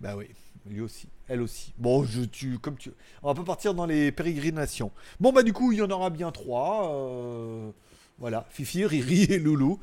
bah 0.00 0.16
oui, 0.16 0.28
lui 0.64 0.80
aussi, 0.80 1.08
elle 1.28 1.42
aussi. 1.42 1.74
Bon, 1.76 2.04
je 2.04 2.22
tue 2.22 2.58
comme 2.58 2.76
tu. 2.76 2.90
On 3.22 3.28
va 3.28 3.34
pas 3.34 3.44
partir 3.44 3.74
dans 3.74 3.86
les 3.86 4.12
pérégrinations. 4.12 4.92
Bon, 5.20 5.32
bah 5.32 5.42
du 5.42 5.52
coup, 5.52 5.72
il 5.72 5.78
y 5.78 5.82
en 5.82 5.90
aura 5.90 6.10
bien 6.10 6.30
trois. 6.30 6.92
Euh, 6.94 7.70
voilà, 8.18 8.46
Fifi, 8.50 8.86
Riri 8.86 9.24
et 9.24 9.38
Loulou 9.38 9.78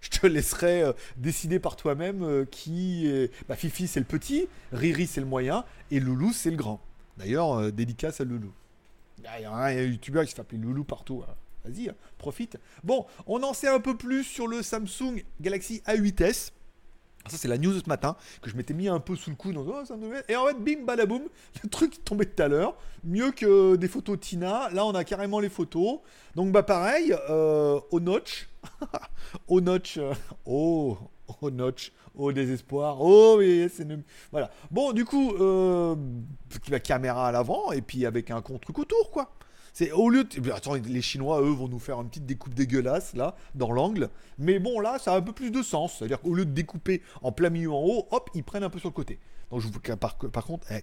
je 0.10 0.10
te 0.10 0.26
laisserai 0.26 0.82
euh, 0.82 0.92
décider 1.16 1.58
par 1.58 1.76
toi-même 1.76 2.22
euh, 2.22 2.44
qui. 2.44 3.06
Est... 3.06 3.30
Bah, 3.48 3.56
Fifi, 3.56 3.86
c'est 3.86 4.00
le 4.00 4.06
petit, 4.06 4.48
Riri, 4.72 5.06
c'est 5.06 5.20
le 5.20 5.26
moyen, 5.26 5.64
et 5.90 6.00
Loulou, 6.00 6.32
c'est 6.32 6.50
le 6.50 6.56
grand. 6.56 6.80
D'ailleurs, 7.16 7.52
euh, 7.52 7.70
dédicace 7.70 8.20
à 8.20 8.24
Loulou. 8.24 8.52
Il 9.18 9.42
y 9.42 9.44
a 9.44 9.52
un 9.52 9.72
youtubeur 9.72 10.24
qui 10.24 10.32
s'appelle 10.32 10.60
Loulou 10.60 10.84
partout. 10.84 11.22
Hein. 11.28 11.34
Vas-y, 11.64 11.90
hein, 11.90 11.94
profite. 12.16 12.56
Bon, 12.82 13.04
on 13.26 13.42
en 13.42 13.52
sait 13.52 13.68
un 13.68 13.80
peu 13.80 13.96
plus 13.96 14.24
sur 14.24 14.46
le 14.46 14.62
Samsung 14.62 15.22
Galaxy 15.40 15.82
A8s. 15.86 16.52
Ça, 17.26 17.36
c'est 17.36 17.48
la 17.48 17.58
news 17.58 17.72
de 17.72 17.80
ce 17.80 17.88
matin 17.88 18.16
que 18.40 18.50
je 18.50 18.56
m'étais 18.56 18.74
mis 18.74 18.88
un 18.88 18.98
peu 18.98 19.14
sous 19.14 19.30
le 19.30 19.36
coup. 19.36 19.52
oh, 19.54 19.84
ça 19.84 19.94
et 20.28 20.36
en 20.36 20.46
fait, 20.46 20.54
bim, 20.54 20.84
badaboum, 20.84 21.22
le 21.62 21.68
truc 21.68 22.02
tombé 22.04 22.26
tout 22.26 22.42
à 22.42 22.48
l'heure. 22.48 22.74
Mieux 23.04 23.30
que 23.30 23.76
des 23.76 23.88
photos 23.88 24.18
Tina. 24.18 24.70
Là, 24.70 24.86
on 24.86 24.94
a 24.94 25.04
carrément 25.04 25.40
les 25.40 25.50
photos. 25.50 25.98
Donc, 26.34 26.52
bah, 26.52 26.62
pareil, 26.62 27.14
au 27.28 28.00
notch. 28.00 28.48
au 29.48 29.60
notch. 29.60 29.98
Euh, 29.98 30.14
oh, 30.46 30.98
au 31.40 31.50
notch. 31.50 31.92
Au 32.14 32.32
désespoir. 32.32 32.96
Oh, 33.00 33.36
oui, 33.38 33.68
c'est. 33.72 33.86
Voilà. 34.32 34.50
Bon, 34.70 34.92
du 34.92 35.04
coup, 35.04 35.32
euh, 35.34 35.94
la 36.68 36.80
caméra 36.80 37.28
à 37.28 37.32
l'avant 37.32 37.72
et 37.72 37.80
puis 37.82 38.04
avec 38.04 38.30
un 38.30 38.42
contre 38.42 38.76
autour, 38.78 39.10
quoi. 39.10 39.32
C'est 39.72 39.92
au 39.92 40.10
lieu 40.10 40.24
de. 40.24 40.50
Attends, 40.50 40.74
les 40.74 41.02
Chinois, 41.02 41.40
eux, 41.40 41.50
vont 41.50 41.68
nous 41.68 41.78
faire 41.78 42.00
une 42.00 42.08
petite 42.08 42.26
découpe 42.26 42.54
dégueulasse, 42.54 43.14
là, 43.14 43.36
dans 43.54 43.70
l'angle. 43.70 44.10
Mais 44.38 44.58
bon, 44.58 44.80
là, 44.80 44.98
ça 44.98 45.14
a 45.14 45.18
un 45.18 45.22
peu 45.22 45.32
plus 45.32 45.52
de 45.52 45.62
sens. 45.62 45.98
C'est-à-dire 45.98 46.20
qu'au 46.20 46.34
lieu 46.34 46.44
de 46.44 46.50
découper 46.50 47.02
en 47.22 47.30
plein 47.30 47.50
milieu 47.50 47.70
en 47.70 47.80
haut, 47.80 48.08
hop, 48.10 48.28
ils 48.34 48.42
prennent 48.42 48.64
un 48.64 48.70
peu 48.70 48.80
sur 48.80 48.88
le 48.88 48.94
côté. 48.94 49.20
Donc, 49.50 49.60
je 49.60 49.68
vous. 49.68 49.80
Par, 49.96 50.16
par 50.16 50.44
contre, 50.44 50.66
eh, 50.72 50.82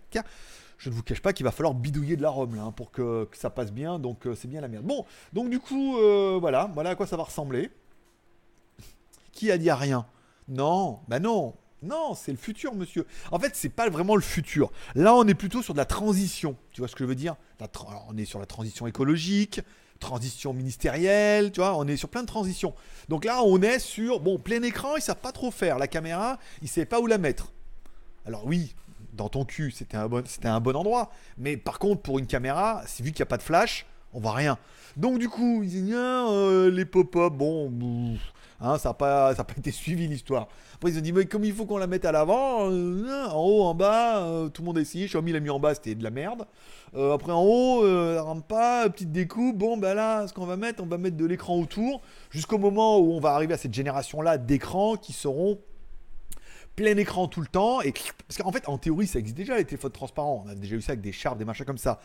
je 0.77 0.89
ne 0.89 0.95
vous 0.95 1.03
cache 1.03 1.21
pas 1.21 1.33
qu'il 1.33 1.43
va 1.43 1.51
falloir 1.51 1.73
bidouiller 1.73 2.15
de 2.15 2.21
la 2.21 2.29
Rome 2.29 2.55
là, 2.55 2.63
hein, 2.63 2.71
pour 2.71 2.91
que, 2.91 3.27
ça 3.33 3.49
passe 3.49 3.73
bien, 3.73 3.99
donc 3.99 4.27
euh, 4.27 4.35
c'est 4.35 4.47
bien 4.47 4.61
la 4.61 4.67
merde. 4.67 4.85
Bon, 4.85 5.05
donc 5.33 5.49
du 5.49 5.59
coup, 5.59 5.97
voilà, 6.39 6.71
voilà 6.73 6.91
à 6.91 6.95
quoi 6.95 7.07
ça 7.07 7.17
va 7.17 7.23
ressembler. 7.23 7.69
Qui 9.33 9.51
a 9.51 9.57
dit 9.57 9.71
rien? 9.71 10.05
Non, 10.47 10.99
bah 11.07 11.19
non, 11.19 11.55
non, 11.83 12.15
c'est 12.15 12.31
le 12.31 12.37
futur, 12.37 12.73
monsieur. 12.73 13.05
En 13.31 13.39
fait, 13.39 13.55
c'est 13.55 13.69
pas 13.69 13.89
vraiment 13.89 14.15
le 14.15 14.21
futur. 14.21 14.71
Là, 14.95 15.13
on 15.13 15.27
est 15.27 15.35
plutôt 15.35 15.61
sur 15.61 15.73
de 15.73 15.77
la 15.77 15.85
transition. 15.85 16.55
Tu 16.71 16.81
vois 16.81 16.87
ce 16.87 16.95
que 16.95 17.03
je 17.03 17.09
veux 17.09 17.15
dire? 17.15 17.35
On 18.09 18.17
est 18.17 18.25
sur 18.25 18.39
la 18.39 18.45
transition 18.45 18.87
écologique, 18.87 19.61
transition 19.99 20.53
ministérielle, 20.53 21.51
tu 21.51 21.59
vois, 21.59 21.77
on 21.77 21.87
est 21.87 21.97
sur 21.97 22.09
plein 22.09 22.21
de 22.21 22.27
transitions. 22.27 22.73
Donc 23.09 23.25
là, 23.25 23.41
on 23.43 23.61
est 23.61 23.79
sur, 23.79 24.19
bon, 24.19 24.37
plein 24.39 24.61
écran, 24.63 24.95
ils 24.95 25.01
savent 25.01 25.17
pas 25.17 25.31
trop 25.31 25.51
faire. 25.51 25.77
La 25.77 25.87
caméra, 25.87 26.39
ils 26.61 26.67
savent 26.67 26.85
pas 26.85 26.99
où 26.99 27.07
la 27.07 27.17
mettre. 27.17 27.51
Alors 28.25 28.45
oui, 28.45 28.75
dans 29.13 29.29
ton 29.29 29.45
cul, 29.45 29.71
c'était 29.71 29.97
un 29.97 30.07
bon, 30.07 30.75
endroit. 30.75 31.11
Mais 31.37 31.57
par 31.57 31.79
contre, 31.79 32.01
pour 32.01 32.19
une 32.19 32.27
caméra, 32.27 32.83
vu 32.99 33.11
qu'il 33.11 33.19
n'y 33.19 33.23
a 33.23 33.27
pas 33.27 33.37
de 33.37 33.43
flash, 33.43 33.85
on 34.13 34.19
voit 34.19 34.33
rien. 34.33 34.57
Donc 34.95 35.19
du 35.19 35.29
coup, 35.29 35.61
ils 35.63 35.69
disent, 35.69 35.93
euh, 35.93 36.71
les 36.71 36.85
pop-up, 36.85 37.33
bon, 37.33 38.17
Hein, 38.59 38.77
ça 38.79 38.89
n'a 38.89 38.93
pas, 38.93 39.33
été 39.57 39.71
suivi 39.71 40.07
l'histoire. 40.07 40.47
Après, 40.75 40.91
ils 40.91 40.97
ont 40.97 41.01
dit, 41.01 41.13
mais 41.13 41.25
comme 41.25 41.43
il 41.43 41.53
faut 41.53 41.65
qu'on 41.65 41.77
la 41.77 41.87
mette 41.87 42.05
à 42.05 42.11
l'avant, 42.11 42.71
euh, 42.71 43.25
en 43.27 43.39
haut, 43.39 43.63
en 43.63 43.75
bas, 43.75 44.23
euh, 44.23 44.49
tout 44.49 44.61
le 44.61 44.67
monde 44.67 44.77
a 44.77 44.81
essayé. 44.81 45.05
Xiaomi 45.05 45.31
l'a 45.31 45.39
mis 45.39 45.49
en 45.49 45.59
bas, 45.59 45.75
c'était 45.75 45.95
de 45.95 46.03
la 46.03 46.09
merde. 46.09 46.47
Euh, 46.95 47.13
après, 47.13 47.31
en 47.31 47.43
haut, 47.43 47.85
elle 47.85 48.19
rentre 48.19 48.43
pas, 48.43 48.89
petite 48.89 49.11
découpe. 49.11 49.57
Bon, 49.57 49.77
ben 49.77 49.93
là, 49.93 50.27
ce 50.27 50.33
qu'on 50.33 50.45
va 50.45 50.57
mettre, 50.57 50.81
on 50.81 50.87
va 50.87 50.97
mettre 50.97 51.17
de 51.17 51.25
l'écran 51.25 51.55
autour, 51.57 52.01
jusqu'au 52.31 52.57
moment 52.57 52.97
où 52.97 53.13
on 53.13 53.19
va 53.19 53.31
arriver 53.31 53.53
à 53.53 53.57
cette 53.57 53.73
génération-là 53.73 54.37
d'écrans 54.37 54.95
qui 54.95 55.13
seront 55.13 55.59
plein 56.75 56.97
écran 56.97 57.27
tout 57.27 57.41
le 57.41 57.47
temps. 57.47 57.81
Et... 57.81 57.91
Parce 57.91 58.41
qu'en 58.41 58.51
fait, 58.51 58.67
en 58.67 58.77
théorie, 58.77 59.07
ça 59.07 59.19
existe 59.19 59.37
déjà, 59.37 59.57
les 59.57 59.65
téléphones 59.65 59.91
transparents. 59.91 60.43
On 60.45 60.49
a 60.49 60.55
déjà 60.55 60.75
eu 60.75 60.81
ça 60.81 60.93
avec 60.93 61.01
des 61.01 61.11
charpes, 61.11 61.37
des 61.37 61.45
machins 61.45 61.65
comme 61.65 61.77
ça. 61.77 61.99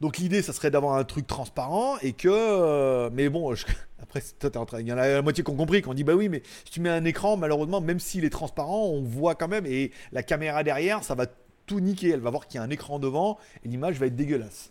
Donc 0.00 0.16
l'idée, 0.18 0.40
ça 0.42 0.52
serait 0.52 0.70
d'avoir 0.70 0.96
un 0.96 1.04
truc 1.04 1.26
transparent 1.26 1.96
et 2.02 2.12
que. 2.12 2.28
euh, 2.30 3.10
mais 3.12 3.28
bon, 3.28 3.54
je- 3.54 3.66
après, 4.02 4.22
toi, 4.38 4.50
t'es 4.50 4.56
en 4.56 4.64
train- 4.66 4.80
il 4.80 4.88
y 4.88 4.92
en 4.92 4.98
a 4.98 5.06
la 5.06 5.22
moitié 5.22 5.44
qui 5.44 5.50
ont 5.50 5.56
compris, 5.56 5.82
qu'on 5.82 5.94
dit 5.94 6.04
bah 6.04 6.14
oui, 6.14 6.28
mais 6.28 6.42
si 6.64 6.70
tu 6.72 6.80
mets 6.80 6.88
un 6.88 7.04
écran, 7.04 7.36
malheureusement, 7.36 7.80
même 7.80 8.00
s'il 8.00 8.24
est 8.24 8.30
transparent, 8.30 8.84
on 8.86 9.02
voit 9.02 9.34
quand 9.34 9.48
même. 9.48 9.66
Et 9.66 9.90
la 10.12 10.22
caméra 10.22 10.62
derrière, 10.64 11.04
ça 11.04 11.14
va 11.14 11.26
tout 11.66 11.80
niquer. 11.80 12.10
Elle 12.10 12.20
va 12.20 12.30
voir 12.30 12.46
qu'il 12.46 12.58
y 12.58 12.62
a 12.62 12.64
un 12.64 12.70
écran 12.70 12.98
devant 12.98 13.38
et 13.64 13.68
l'image 13.68 13.98
va 13.98 14.06
être 14.06 14.16
dégueulasse. 14.16 14.70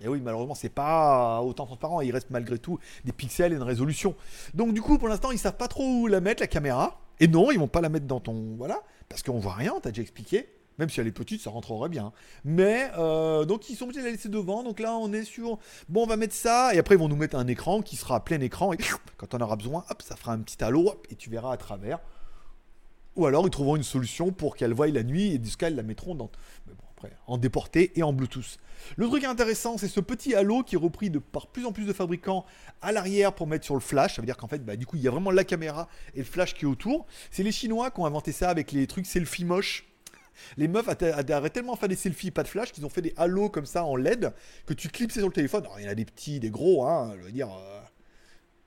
Et 0.00 0.08
oui, 0.08 0.20
malheureusement, 0.22 0.54
c'est 0.56 0.68
pas 0.70 1.40
autant 1.42 1.66
transparent. 1.66 2.00
Il 2.00 2.10
reste 2.12 2.30
malgré 2.30 2.58
tout 2.58 2.78
des 3.04 3.12
pixels 3.12 3.52
et 3.52 3.56
une 3.56 3.62
résolution. 3.62 4.14
Donc 4.54 4.72
du 4.74 4.82
coup, 4.82 4.98
pour 4.98 5.08
l'instant, 5.08 5.30
ils 5.30 5.38
savent 5.38 5.56
pas 5.56 5.68
trop 5.68 5.84
où 5.84 6.06
la 6.08 6.20
mettre 6.20 6.42
la 6.42 6.46
caméra. 6.48 7.00
Et 7.20 7.28
non, 7.28 7.50
ils 7.52 7.58
vont 7.60 7.68
pas 7.68 7.80
la 7.80 7.88
mettre 7.88 8.06
dans 8.06 8.18
ton 8.18 8.54
voilà, 8.58 8.82
parce 9.08 9.22
qu'on 9.22 9.38
voit 9.38 9.52
rien. 9.54 9.74
T'as 9.80 9.90
déjà 9.90 10.02
expliqué. 10.02 10.48
Même 10.78 10.88
si 10.88 11.00
elle 11.00 11.06
est 11.06 11.12
petite, 11.12 11.40
ça 11.40 11.50
rentrerait 11.50 11.88
bien. 11.88 12.12
Mais 12.44 12.90
euh, 12.98 13.44
donc 13.44 13.70
ils 13.70 13.76
sont 13.76 13.84
obligés 13.84 14.00
de 14.00 14.06
la 14.06 14.12
laisser 14.12 14.28
devant. 14.28 14.62
Donc 14.62 14.80
là, 14.80 14.94
on 14.96 15.12
est 15.12 15.24
sur 15.24 15.58
bon, 15.88 16.04
on 16.04 16.06
va 16.06 16.16
mettre 16.16 16.34
ça 16.34 16.74
et 16.74 16.78
après 16.78 16.96
ils 16.96 16.98
vont 16.98 17.08
nous 17.08 17.16
mettre 17.16 17.36
un 17.36 17.46
écran 17.46 17.82
qui 17.82 17.96
sera 17.96 18.24
plein 18.24 18.40
écran 18.40 18.72
et 18.72 18.78
quand 19.16 19.34
on 19.34 19.40
aura 19.40 19.56
besoin, 19.56 19.84
hop, 19.90 20.02
ça 20.02 20.16
fera 20.16 20.32
un 20.32 20.40
petit 20.40 20.62
halo 20.62 20.88
hop, 20.88 21.06
et 21.10 21.14
tu 21.14 21.30
verras 21.30 21.52
à 21.52 21.56
travers. 21.56 22.00
Ou 23.16 23.26
alors 23.26 23.46
ils 23.46 23.50
trouveront 23.50 23.76
une 23.76 23.84
solution 23.84 24.32
pour 24.32 24.56
qu'elle 24.56 24.72
voie 24.72 24.88
la 24.88 25.04
nuit 25.04 25.32
et 25.32 25.38
du 25.38 25.54
cas 25.56 25.70
ils 25.70 25.76
la 25.76 25.84
mettront 25.84 26.14
dans 26.14 26.30
en 27.26 27.38
déporté 27.38 27.92
et 27.96 28.02
en 28.02 28.12
Bluetooth. 28.12 28.58
Le 28.96 29.06
truc 29.06 29.24
intéressant, 29.24 29.78
c'est 29.78 29.88
ce 29.88 30.00
petit 30.00 30.34
halo 30.34 30.62
qui 30.62 30.74
est 30.74 30.78
repris 30.78 31.10
par 31.10 31.46
plus 31.48 31.64
en 31.64 31.72
plus 31.72 31.84
de 31.84 31.92
fabricants 31.92 32.44
à 32.82 32.92
l'arrière 32.92 33.34
pour 33.34 33.46
mettre 33.46 33.64
sur 33.64 33.74
le 33.74 33.80
flash. 33.80 34.16
Ça 34.16 34.22
veut 34.22 34.26
dire 34.26 34.36
qu'en 34.36 34.48
fait, 34.48 34.64
bah, 34.64 34.76
du 34.76 34.86
coup, 34.86 34.96
il 34.96 35.02
y 35.02 35.08
a 35.08 35.10
vraiment 35.10 35.30
la 35.30 35.44
caméra 35.44 35.88
et 36.14 36.18
le 36.18 36.24
flash 36.24 36.54
qui 36.54 36.64
est 36.64 36.68
autour. 36.68 37.06
C'est 37.30 37.42
les 37.42 37.52
Chinois 37.52 37.90
qui 37.90 38.00
ont 38.00 38.06
inventé 38.06 38.32
ça 38.32 38.50
avec 38.50 38.72
les 38.72 38.86
trucs 38.86 39.06
selfie 39.06 39.44
moches. 39.44 39.86
Les 40.56 40.68
meufs 40.68 40.88
arrêtent 40.88 41.52
tellement 41.52 41.76
faire 41.76 41.88
des 41.88 41.96
selfies 41.96 42.30
pas 42.30 42.42
de 42.42 42.48
flash 42.48 42.72
qu'ils 42.72 42.84
ont 42.86 42.88
fait 42.90 43.02
des 43.02 43.14
halos 43.16 43.48
comme 43.50 43.66
ça 43.66 43.84
en 43.84 43.96
LED 43.96 44.32
que 44.66 44.74
tu 44.74 44.88
clipses 44.88 45.14
sur 45.14 45.26
le 45.26 45.32
téléphone. 45.32 45.64
Alors, 45.64 45.80
il 45.80 45.84
y 45.84 45.88
en 45.88 45.92
a 45.92 45.94
des 45.94 46.04
petits, 46.04 46.40
des 46.40 46.50
gros, 46.50 46.84
hein, 46.86 47.14
je 47.18 47.24
veux 47.24 47.32
dire. 47.32 47.48
euh, 47.50 47.80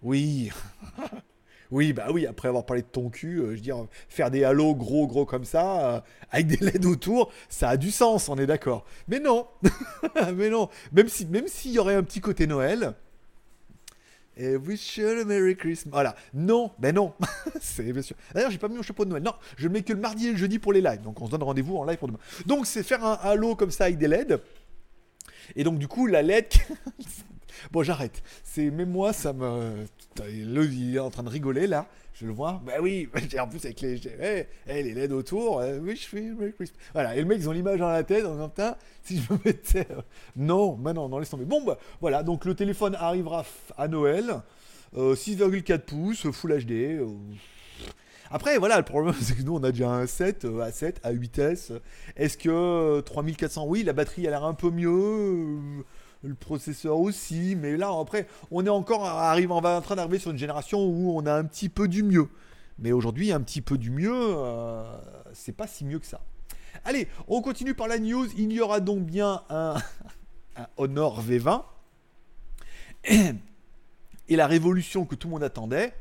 Oui. 0.04 0.52
oui, 1.72 1.94
bah 1.94 2.08
oui, 2.14 2.26
après 2.26 2.48
avoir 2.50 2.66
parlé 2.66 2.82
de 2.82 2.88
ton 2.88 3.10
cul, 3.10 3.40
euh, 3.40 3.48
je 3.52 3.56
veux 3.56 3.60
dire, 3.62 3.88
faire 4.10 4.32
des 4.32 4.44
halos 4.44 4.76
gros, 4.76 5.08
gros 5.08 5.26
comme 5.26 5.46
ça, 5.46 5.96
euh, 5.96 6.02
avec 6.32 6.48
des 6.48 6.58
LED 6.58 6.86
autour, 6.86 7.32
ça 7.50 7.70
a 7.70 7.78
du 7.78 7.92
sens, 7.92 8.30
on 8.30 8.38
est 8.38 8.48
d'accord. 8.48 8.86
Mais 9.08 9.20
non, 9.20 9.48
mais 10.36 10.50
non, 10.50 10.70
même 10.94 11.10
si, 11.10 11.26
même 11.26 11.48
s'il 11.48 11.72
y 11.72 11.80
aurait 11.80 11.96
un 11.96 12.04
petit 12.04 12.22
côté 12.22 12.48
Noël. 12.48 12.94
Et 14.40 14.56
wish 14.56 14.98
you 14.98 15.08
a 15.08 15.26
Merry 15.26 15.56
Christmas. 15.56 15.92
Voilà. 15.92 16.16
Non, 16.34 16.72
ben 16.78 16.94
non. 16.94 17.14
c'est 17.62 17.92
bien 17.92 18.04
sûr. 18.04 18.16
D'ailleurs, 18.34 18.52
j'ai 18.52 18.60
pas 18.60 18.68
mis 18.68 18.76
mon 18.76 18.84
chapeau 18.84 19.04
de 19.04 19.10
Noël. 19.10 19.24
Non, 19.24 19.34
je 19.58 19.64
le 19.68 19.74
mets 19.74 19.82
que 19.82 19.94
le 19.94 20.00
mardi 20.00 20.28
et 20.28 20.32
le 20.32 20.38
jeudi 20.38 20.60
pour 20.60 20.74
les 20.74 20.82
lives. 20.82 21.02
Donc, 21.02 21.20
on 21.22 21.26
se 21.26 21.32
donne 21.32 21.44
rendez-vous 21.44 21.78
en 21.78 21.86
live 21.86 21.98
pour 21.98 22.08
demain. 22.08 22.20
Donc, 22.46 22.68
c'est 22.68 22.84
faire 22.84 23.04
un 23.04 23.14
halo 23.14 23.56
comme 23.56 23.72
ça 23.72 23.86
avec 23.86 23.98
des 23.98 24.08
LED. 24.08 24.40
Et 25.56 25.64
donc, 25.64 25.80
du 25.80 25.88
coup, 25.88 26.06
la 26.06 26.22
LED. 26.22 26.50
bon, 27.72 27.84
j'arrête. 27.84 28.22
C'est 28.44 28.70
même 28.72 28.90
moi, 28.92 29.14
ça 29.14 29.34
me. 29.34 29.86
Il 30.30 30.96
est 30.96 31.00
en 31.00 31.10
train 31.10 31.24
de 31.24 31.30
rigoler 31.30 31.68
là. 31.68 31.88
Je 32.14 32.26
le 32.26 32.32
vois. 32.34 32.62
Bah 32.66 32.74
oui. 32.82 33.08
En 33.40 33.48
plus 33.48 33.64
avec 33.66 33.80
les. 33.82 34.00
Hey, 34.20 34.48
les 34.84 34.94
LED 34.94 35.12
autour. 35.12 35.60
euh, 35.60 35.78
a 35.78 35.80
Merry 35.82 36.54
Christmas. 36.54 36.78
Voilà. 36.94 37.16
Et 37.16 37.20
le 37.20 37.26
mec, 37.26 37.38
ils 37.40 37.48
ont 37.48 37.52
l'image 37.52 37.80
dans 37.80 37.90
la 37.90 38.04
tête. 38.04 38.26
En 38.26 38.32
disant, 38.34 38.50
putain, 38.50 38.76
si 39.04 39.22
je 39.22 39.34
me 39.34 39.38
mettais. 39.46 39.86
euh, 39.92 40.02
Non, 40.36 40.76
mais 40.78 40.94
non, 40.94 41.08
non, 41.10 41.20
laisse 41.20 41.30
tomber. 41.30 41.46
Bon, 41.46 41.64
bah 41.64 41.78
voilà. 42.02 42.24
Donc, 42.24 42.46
le 42.46 42.56
téléphone 42.56 42.96
arrivera 42.96 43.46
à 43.78 43.88
Noël. 43.88 44.42
Euh, 44.96 45.16
6,4 45.16 45.80
pouces, 45.80 46.32
Full 46.32 46.58
HD. 46.66 46.72
euh, 47.02 47.06
Après, 48.32 48.58
voilà, 48.58 48.78
le 48.78 48.84
problème, 48.84 49.14
c'est 49.22 49.36
que 49.38 49.44
nous, 49.44 49.56
on 49.56 49.64
a 49.64 49.72
déjà 49.72 49.90
un 49.90 50.06
7, 50.08 50.46
euh, 50.46 50.60
à 50.62 50.72
7, 50.72 51.00
à 51.04 51.14
8S. 51.14 51.72
Est-ce 52.16 52.38
que 52.38 52.50
euh, 52.50 53.02
3400, 53.02 53.66
oui, 53.68 53.84
la 53.84 53.94
batterie 53.94 54.28
a 54.28 54.32
l'air 54.32 54.44
un 54.44 54.54
peu 54.54 54.70
mieux, 54.70 54.90
euh, 54.90 55.84
le 56.24 56.36
processeur 56.36 56.98
aussi, 56.98 57.56
mais 57.56 57.78
là, 57.78 57.92
après, 58.00 58.28
on 58.52 58.66
est 58.66 58.70
encore, 58.70 59.02
on 59.02 59.62
va 59.62 59.78
en 59.78 59.82
train 59.82 59.96
d'arriver 59.96 60.20
sur 60.20 60.32
une 60.32 60.38
génération 60.38 60.84
où 60.84 61.18
on 61.18 61.26
a 61.26 61.34
un 61.34 61.46
petit 61.46 61.70
peu 61.70 61.88
du 61.88 62.04
mieux. 62.04 62.28
Mais 62.80 62.92
aujourd'hui, 62.92 63.32
un 63.32 63.42
petit 63.42 63.62
peu 63.62 63.78
du 63.78 63.90
mieux, 63.90 64.14
euh, 64.14 64.84
c'est 65.34 65.56
pas 65.56 65.68
si 65.68 65.86
mieux 65.86 66.00
que 66.00 66.06
ça. 66.06 66.22
Allez, 66.86 67.08
on 67.28 67.42
continue 67.42 67.74
par 67.74 67.88
la 67.88 67.98
news. 67.98 68.28
Il 68.38 68.52
y 68.52 68.62
aura 68.62 68.80
donc 68.80 69.04
bien 69.04 69.44
un 69.50 69.76
Honor 70.78 71.24
V20. 71.24 71.64
Et 74.30 74.36
la 74.36 74.48
révolution 74.48 75.06
que 75.06 75.16
tout 75.16 75.28
le 75.28 75.34
monde 75.34 75.44
attendait, 75.44 75.94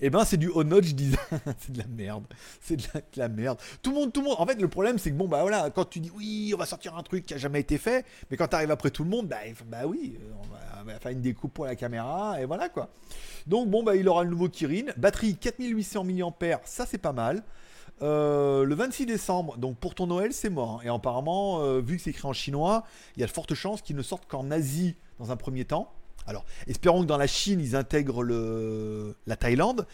eh 0.00 0.10
ben 0.10 0.24
c'est 0.24 0.36
du 0.36 0.48
Honor, 0.50 0.80
je 0.82 0.92
disais, 0.94 1.16
c'est 1.58 1.72
de 1.72 1.78
la 1.78 1.86
merde, 1.86 2.24
c'est 2.60 2.76
de 2.76 2.82
la, 2.94 3.00
de 3.00 3.06
la 3.16 3.28
merde. 3.28 3.58
Tout 3.82 3.90
le 3.90 3.96
monde, 3.96 4.12
tout 4.12 4.20
le 4.20 4.26
monde. 4.28 4.36
En 4.38 4.46
fait, 4.46 4.60
le 4.60 4.68
problème 4.68 4.98
c'est 4.98 5.10
que 5.10 5.16
bon 5.16 5.28
bah 5.28 5.42
voilà, 5.42 5.70
quand 5.70 5.84
tu 5.84 6.00
dis 6.00 6.10
oui, 6.14 6.52
on 6.54 6.58
va 6.58 6.66
sortir 6.66 6.96
un 6.96 7.02
truc 7.02 7.26
qui 7.26 7.34
a 7.34 7.38
jamais 7.38 7.60
été 7.60 7.78
fait, 7.78 8.04
mais 8.30 8.36
quand 8.36 8.48
tu 8.48 8.54
arrives 8.56 8.70
après 8.70 8.90
tout 8.90 9.04
le 9.04 9.10
monde, 9.10 9.26
bah, 9.28 9.36
bah 9.66 9.86
oui, 9.86 10.18
euh, 10.20 10.30
on 10.38 10.46
va, 10.52 10.58
on 10.82 10.84
va 10.84 10.98
faire 11.00 11.12
une 11.12 11.20
découpe 11.20 11.52
pour 11.54 11.66
la 11.66 11.76
caméra 11.76 12.40
et 12.40 12.44
voilà 12.44 12.68
quoi. 12.68 12.90
Donc 13.46 13.68
bon 13.68 13.82
bah 13.82 13.96
il 13.96 14.08
aura 14.08 14.24
le 14.24 14.30
nouveau 14.30 14.48
Kirin, 14.48 14.92
batterie 14.96 15.36
4800 15.36 16.04
mAh, 16.04 16.60
ça 16.64 16.86
c'est 16.86 16.98
pas 16.98 17.12
mal. 17.12 17.42
Euh, 18.00 18.64
le 18.64 18.74
26 18.76 19.06
décembre, 19.06 19.56
donc 19.58 19.76
pour 19.78 19.94
ton 19.94 20.06
Noël, 20.06 20.32
c'est 20.32 20.50
mort. 20.50 20.78
hein. 20.80 20.84
Et 20.84 20.88
apparemment, 20.88 21.62
euh, 21.62 21.80
vu 21.80 21.96
que 21.96 22.02
c'est 22.02 22.10
écrit 22.10 22.28
en 22.28 22.32
chinois, 22.32 22.84
il 23.16 23.20
y 23.20 23.24
a 23.24 23.26
de 23.26 23.32
fortes 23.32 23.54
chances 23.54 23.82
qu'il 23.82 23.96
ne 23.96 24.02
sorte 24.02 24.26
qu'en 24.28 24.50
Asie 24.52 24.94
dans 25.18 25.32
un 25.32 25.36
premier 25.36 25.64
temps. 25.64 25.92
Alors, 26.28 26.44
espérons 26.66 27.02
que 27.02 27.06
dans 27.06 27.16
la 27.16 27.26
Chine, 27.26 27.60
ils 27.60 27.74
intègrent 27.74 28.22
la 29.26 29.36
Thaïlande. 29.36 29.86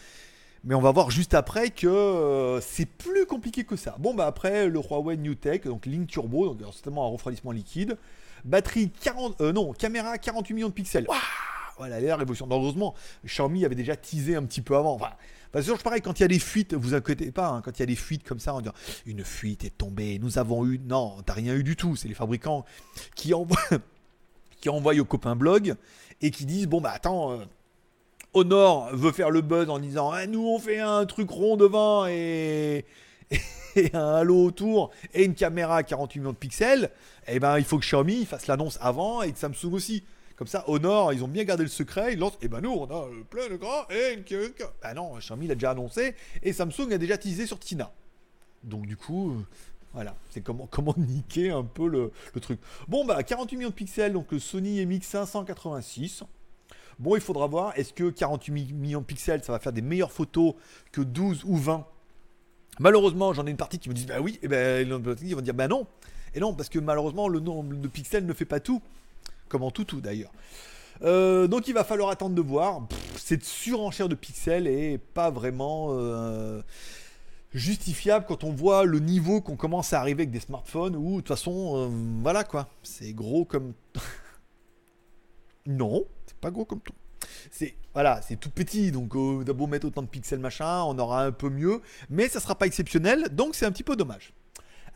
Mais 0.65 0.73
on 0.73 0.81
va 0.81 0.91
voir 0.91 1.11
juste 1.11 1.35
après 1.35 1.69
que 1.69 1.85
euh, 1.85 2.59
c'est 2.59 2.87
plus 2.87 3.27
compliqué 3.27 3.65
que 3.65 3.75
ça. 3.75 3.95
Bon, 3.99 4.15
bah 4.15 4.25
après, 4.25 4.67
le 4.67 4.79
Huawei 4.79 5.15
New 5.15 5.35
Tech, 5.35 5.61
donc 5.65 5.85
Link 5.85 6.07
Turbo, 6.07 6.55
donc 6.55 6.73
certainement 6.73 7.05
un 7.05 7.11
refroidissement 7.11 7.51
liquide. 7.51 7.97
Batterie 8.43 8.89
40, 8.89 9.41
euh, 9.41 9.53
non, 9.53 9.73
caméra 9.73 10.17
48 10.17 10.53
millions 10.55 10.69
de 10.69 10.73
pixels. 10.73 11.05
Voilà, 11.77 11.99
la 11.99 12.15
révolution. 12.15 12.47
Heureusement, 12.49 12.95
Xiaomi 13.25 13.63
avait 13.63 13.75
déjà 13.75 13.95
teasé 13.95 14.35
un 14.35 14.43
petit 14.43 14.61
peu 14.61 14.75
avant. 14.75 14.95
Enfin, 14.95 15.11
parce 15.51 15.65
que 15.65 15.71
toujours 15.71 15.83
pareil, 15.83 16.01
quand 16.01 16.19
il 16.19 16.23
y 16.23 16.25
a 16.25 16.29
des 16.29 16.39
fuites, 16.39 16.73
vous 16.73 16.95
inquiétez 16.95 17.31
pas, 17.31 17.49
hein, 17.49 17.61
quand 17.63 17.77
il 17.77 17.81
y 17.81 17.83
a 17.83 17.87
des 17.87 17.95
fuites 17.95 18.23
comme 18.23 18.39
ça, 18.39 18.55
on 18.55 18.61
dit 18.61 18.69
une 19.05 19.23
fuite 19.23 19.65
est 19.65 19.77
tombée, 19.77 20.17
nous 20.17 20.39
avons 20.39 20.65
eu. 20.65 20.79
Non, 20.79 21.21
t'as 21.23 21.33
rien 21.33 21.53
eu 21.53 21.63
du 21.63 21.75
tout. 21.75 21.95
C'est 21.95 22.07
les 22.07 22.15
fabricants 22.15 22.65
qui 23.15 23.35
envoient, 23.35 23.59
qui 24.61 24.69
envoient 24.69 24.95
aux 24.95 25.05
copains 25.05 25.35
blog 25.35 25.75
et 26.21 26.31
qui 26.31 26.45
disent 26.45 26.67
bon 26.67 26.81
bah 26.81 26.91
attends. 26.93 27.33
euh, 27.33 27.45
Honor 28.33 28.89
veut 28.93 29.11
faire 29.13 29.29
le 29.29 29.41
buzz 29.41 29.69
en 29.69 29.79
disant 29.79 30.11
Ah, 30.11 30.27
nous 30.27 30.45
on 30.45 30.59
fait 30.59 30.79
un 30.79 31.05
truc 31.05 31.29
rond 31.29 31.55
devant 31.55 32.05
et, 32.05 32.83
un 33.93 34.15
halo 34.15 34.43
autour 34.45 34.91
et 35.13 35.23
une 35.23 35.35
caméra 35.35 35.77
à 35.77 35.83
48 35.83 36.19
millions 36.19 36.31
de 36.33 36.37
pixels, 36.37 36.89
et 37.27 37.39
ben 37.39 37.57
il 37.57 37.63
faut 37.63 37.77
que 37.77 37.85
Xiaomi 37.85 38.25
fasse 38.25 38.47
l'annonce 38.47 38.77
avant 38.81 39.21
et 39.21 39.31
que 39.31 39.37
Samsung 39.39 39.73
aussi. 39.73 40.03
Comme 40.35 40.47
ça, 40.47 40.65
Honor, 40.67 41.13
ils 41.13 41.23
ont 41.23 41.29
bien 41.29 41.45
gardé 41.45 41.63
le 41.63 41.69
secret, 41.69 42.11
ils 42.11 42.19
lancent, 42.19 42.37
et 42.41 42.49
ben 42.49 42.59
nous 42.59 42.71
on 42.71 42.83
a 42.93 43.07
plein 43.29 43.47
de 43.49 43.55
gras 43.55 43.87
et 43.89 44.13
une 44.15 44.23
une- 44.37 44.51
Ah 44.83 44.93
non, 44.93 45.15
Xiaomi 45.17 45.47
l'a 45.47 45.55
déjà 45.55 45.71
annoncé 45.71 46.13
et 46.43 46.51
Samsung 46.51 46.91
a 46.91 46.97
déjà 46.97 47.17
teasé 47.17 47.45
sur 47.47 47.57
Tina. 47.57 47.89
Donc 48.63 48.85
du 48.85 48.97
coup, 48.97 49.31
euh, 49.31 49.43
voilà, 49.95 50.15
c'est 50.29 50.41
comment, 50.43 50.93
niquer 50.97 51.49
un 51.49 51.63
peu 51.63 51.87
le, 51.87 52.11
truc. 52.39 52.59
Bon 52.87 53.05
bah 53.05 53.23
48 53.23 53.57
millions 53.57 53.69
de 53.69 53.73
pixels, 53.73 54.13
donc 54.13 54.31
le 54.31 54.39
Sony 54.39 54.85
MX 54.85 55.01
586. 55.01 56.23
Bon, 56.99 57.15
il 57.15 57.21
faudra 57.21 57.47
voir, 57.47 57.73
est-ce 57.77 57.91
que 57.91 58.09
48 58.09 58.51
mi- 58.51 58.73
millions 58.73 59.01
de 59.01 59.05
pixels, 59.05 59.43
ça 59.43 59.51
va 59.51 59.59
faire 59.59 59.73
des 59.73 59.81
meilleures 59.81 60.11
photos 60.13 60.53
que 60.91 61.01
12 61.01 61.43
ou 61.45 61.57
20 61.57 61.85
Malheureusement, 62.79 63.33
j'en 63.33 63.47
ai 63.47 63.51
une 63.51 63.57
partie 63.57 63.79
qui 63.79 63.89
me 63.89 63.93
disent 63.93 64.05
bah 64.05 64.19
oui, 64.21 64.39
et 64.41 64.47
ben 64.47 64.87
ils 65.21 65.35
vont 65.35 65.41
dire 65.41 65.53
bah 65.53 65.67
non. 65.67 65.87
Et 66.33 66.39
non, 66.39 66.53
parce 66.53 66.69
que 66.69 66.79
malheureusement, 66.79 67.27
le 67.29 67.39
nombre 67.39 67.73
de 67.75 67.87
pixels 67.87 68.25
ne 68.25 68.33
fait 68.33 68.45
pas 68.45 68.59
tout. 68.59 68.81
Comme 69.47 69.63
en 69.63 69.71
tout 69.71 69.85
tout 69.85 70.01
d'ailleurs. 70.01 70.31
Euh, 71.01 71.47
donc 71.47 71.67
il 71.67 71.73
va 71.73 71.83
falloir 71.83 72.09
attendre 72.09 72.35
de 72.35 72.41
voir. 72.41 72.81
Cette 73.17 73.43
surenchère 73.43 74.09
de 74.09 74.15
pixels 74.15 74.67
est 74.67 74.97
pas 74.97 75.29
vraiment 75.29 75.89
euh, 75.91 76.61
justifiable 77.55 78.25
quand 78.27 78.43
on 78.43 78.51
voit 78.51 78.83
le 78.83 78.99
niveau 78.99 79.41
qu'on 79.41 79.55
commence 79.55 79.93
à 79.93 79.99
arriver 79.99 80.23
avec 80.23 80.31
des 80.31 80.41
smartphones 80.41 80.95
où 80.95 81.11
de 81.11 81.15
toute 81.17 81.29
façon, 81.29 81.77
euh, 81.77 81.89
voilà 82.21 82.43
quoi, 82.43 82.67
c'est 82.83 83.13
gros 83.13 83.45
comme. 83.45 83.73
non, 85.65 86.03
c'est 86.27 86.37
pas 86.37 86.51
gros 86.51 86.65
comme 86.65 86.81
tout. 86.81 86.93
C'est 87.49 87.75
voilà, 87.93 88.21
c'est 88.21 88.35
tout 88.35 88.49
petit, 88.49 88.91
donc 88.91 89.13
d'abord 89.45 89.67
beau 89.67 89.67
mettre 89.67 89.87
autant 89.87 90.01
de 90.01 90.07
pixels 90.07 90.39
machin, 90.39 90.83
on 90.83 90.99
aura 90.99 91.25
un 91.25 91.31
peu 91.31 91.49
mieux, 91.49 91.81
mais 92.09 92.27
ça 92.27 92.41
sera 92.41 92.55
pas 92.55 92.67
exceptionnel, 92.67 93.29
donc 93.31 93.55
c'est 93.55 93.65
un 93.65 93.71
petit 93.71 93.83
peu 93.83 93.95
dommage. 93.95 94.33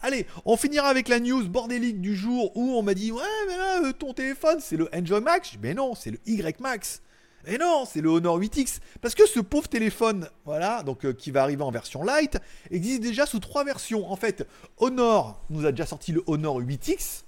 Allez, 0.02 0.28
on 0.45 0.58
finira 0.58 0.89
avec 0.89 1.08
la 1.08 1.19
news 1.19 1.48
bordélique 1.48 2.02
du 2.02 2.15
jour 2.15 2.56
où 2.56 2.78
on 2.78 2.84
m'a 2.84 2.93
dit 2.93 3.12
ouais 3.12 3.22
mais 3.48 3.58
là 3.58 3.86
euh, 3.86 3.93
ton 3.93 4.13
téléphone 4.13 4.60
c'est 4.62 4.78
le 4.78 4.89
Enjoy 4.93 5.22
Max, 5.22 5.58
mais 5.62 5.74
non 5.74 5.95
c'est 5.95 6.12
le 6.12 6.19
Y 6.26 6.60
Max. 6.60 7.02
Et 7.47 7.58
non, 7.58 7.86
c'est 7.86 8.02
le 8.02 8.10
Honor 8.10 8.39
8X. 8.39 8.80
Parce 9.02 9.15
que 9.15 9.25
ce 9.25 9.39
pauvre 9.39 9.67
téléphone, 9.67 10.30
voilà, 10.45 10.84
donc 10.84 11.06
euh, 11.06 11.13
qui 11.13 11.32
va 11.32 11.43
arriver 11.43 11.63
en 11.63 11.71
version 11.71 12.04
light, 12.04 12.38
existe 12.69 13.02
déjà 13.02 13.25
sous 13.25 13.39
trois 13.39 13.63
versions. 13.63 14.12
En 14.12 14.15
fait, 14.15 14.47
Honor 14.78 15.41
nous 15.49 15.65
a 15.65 15.71
déjà 15.71 15.86
sorti 15.86 16.12
le 16.12 16.23
Honor 16.28 16.62
8X. 16.62 17.23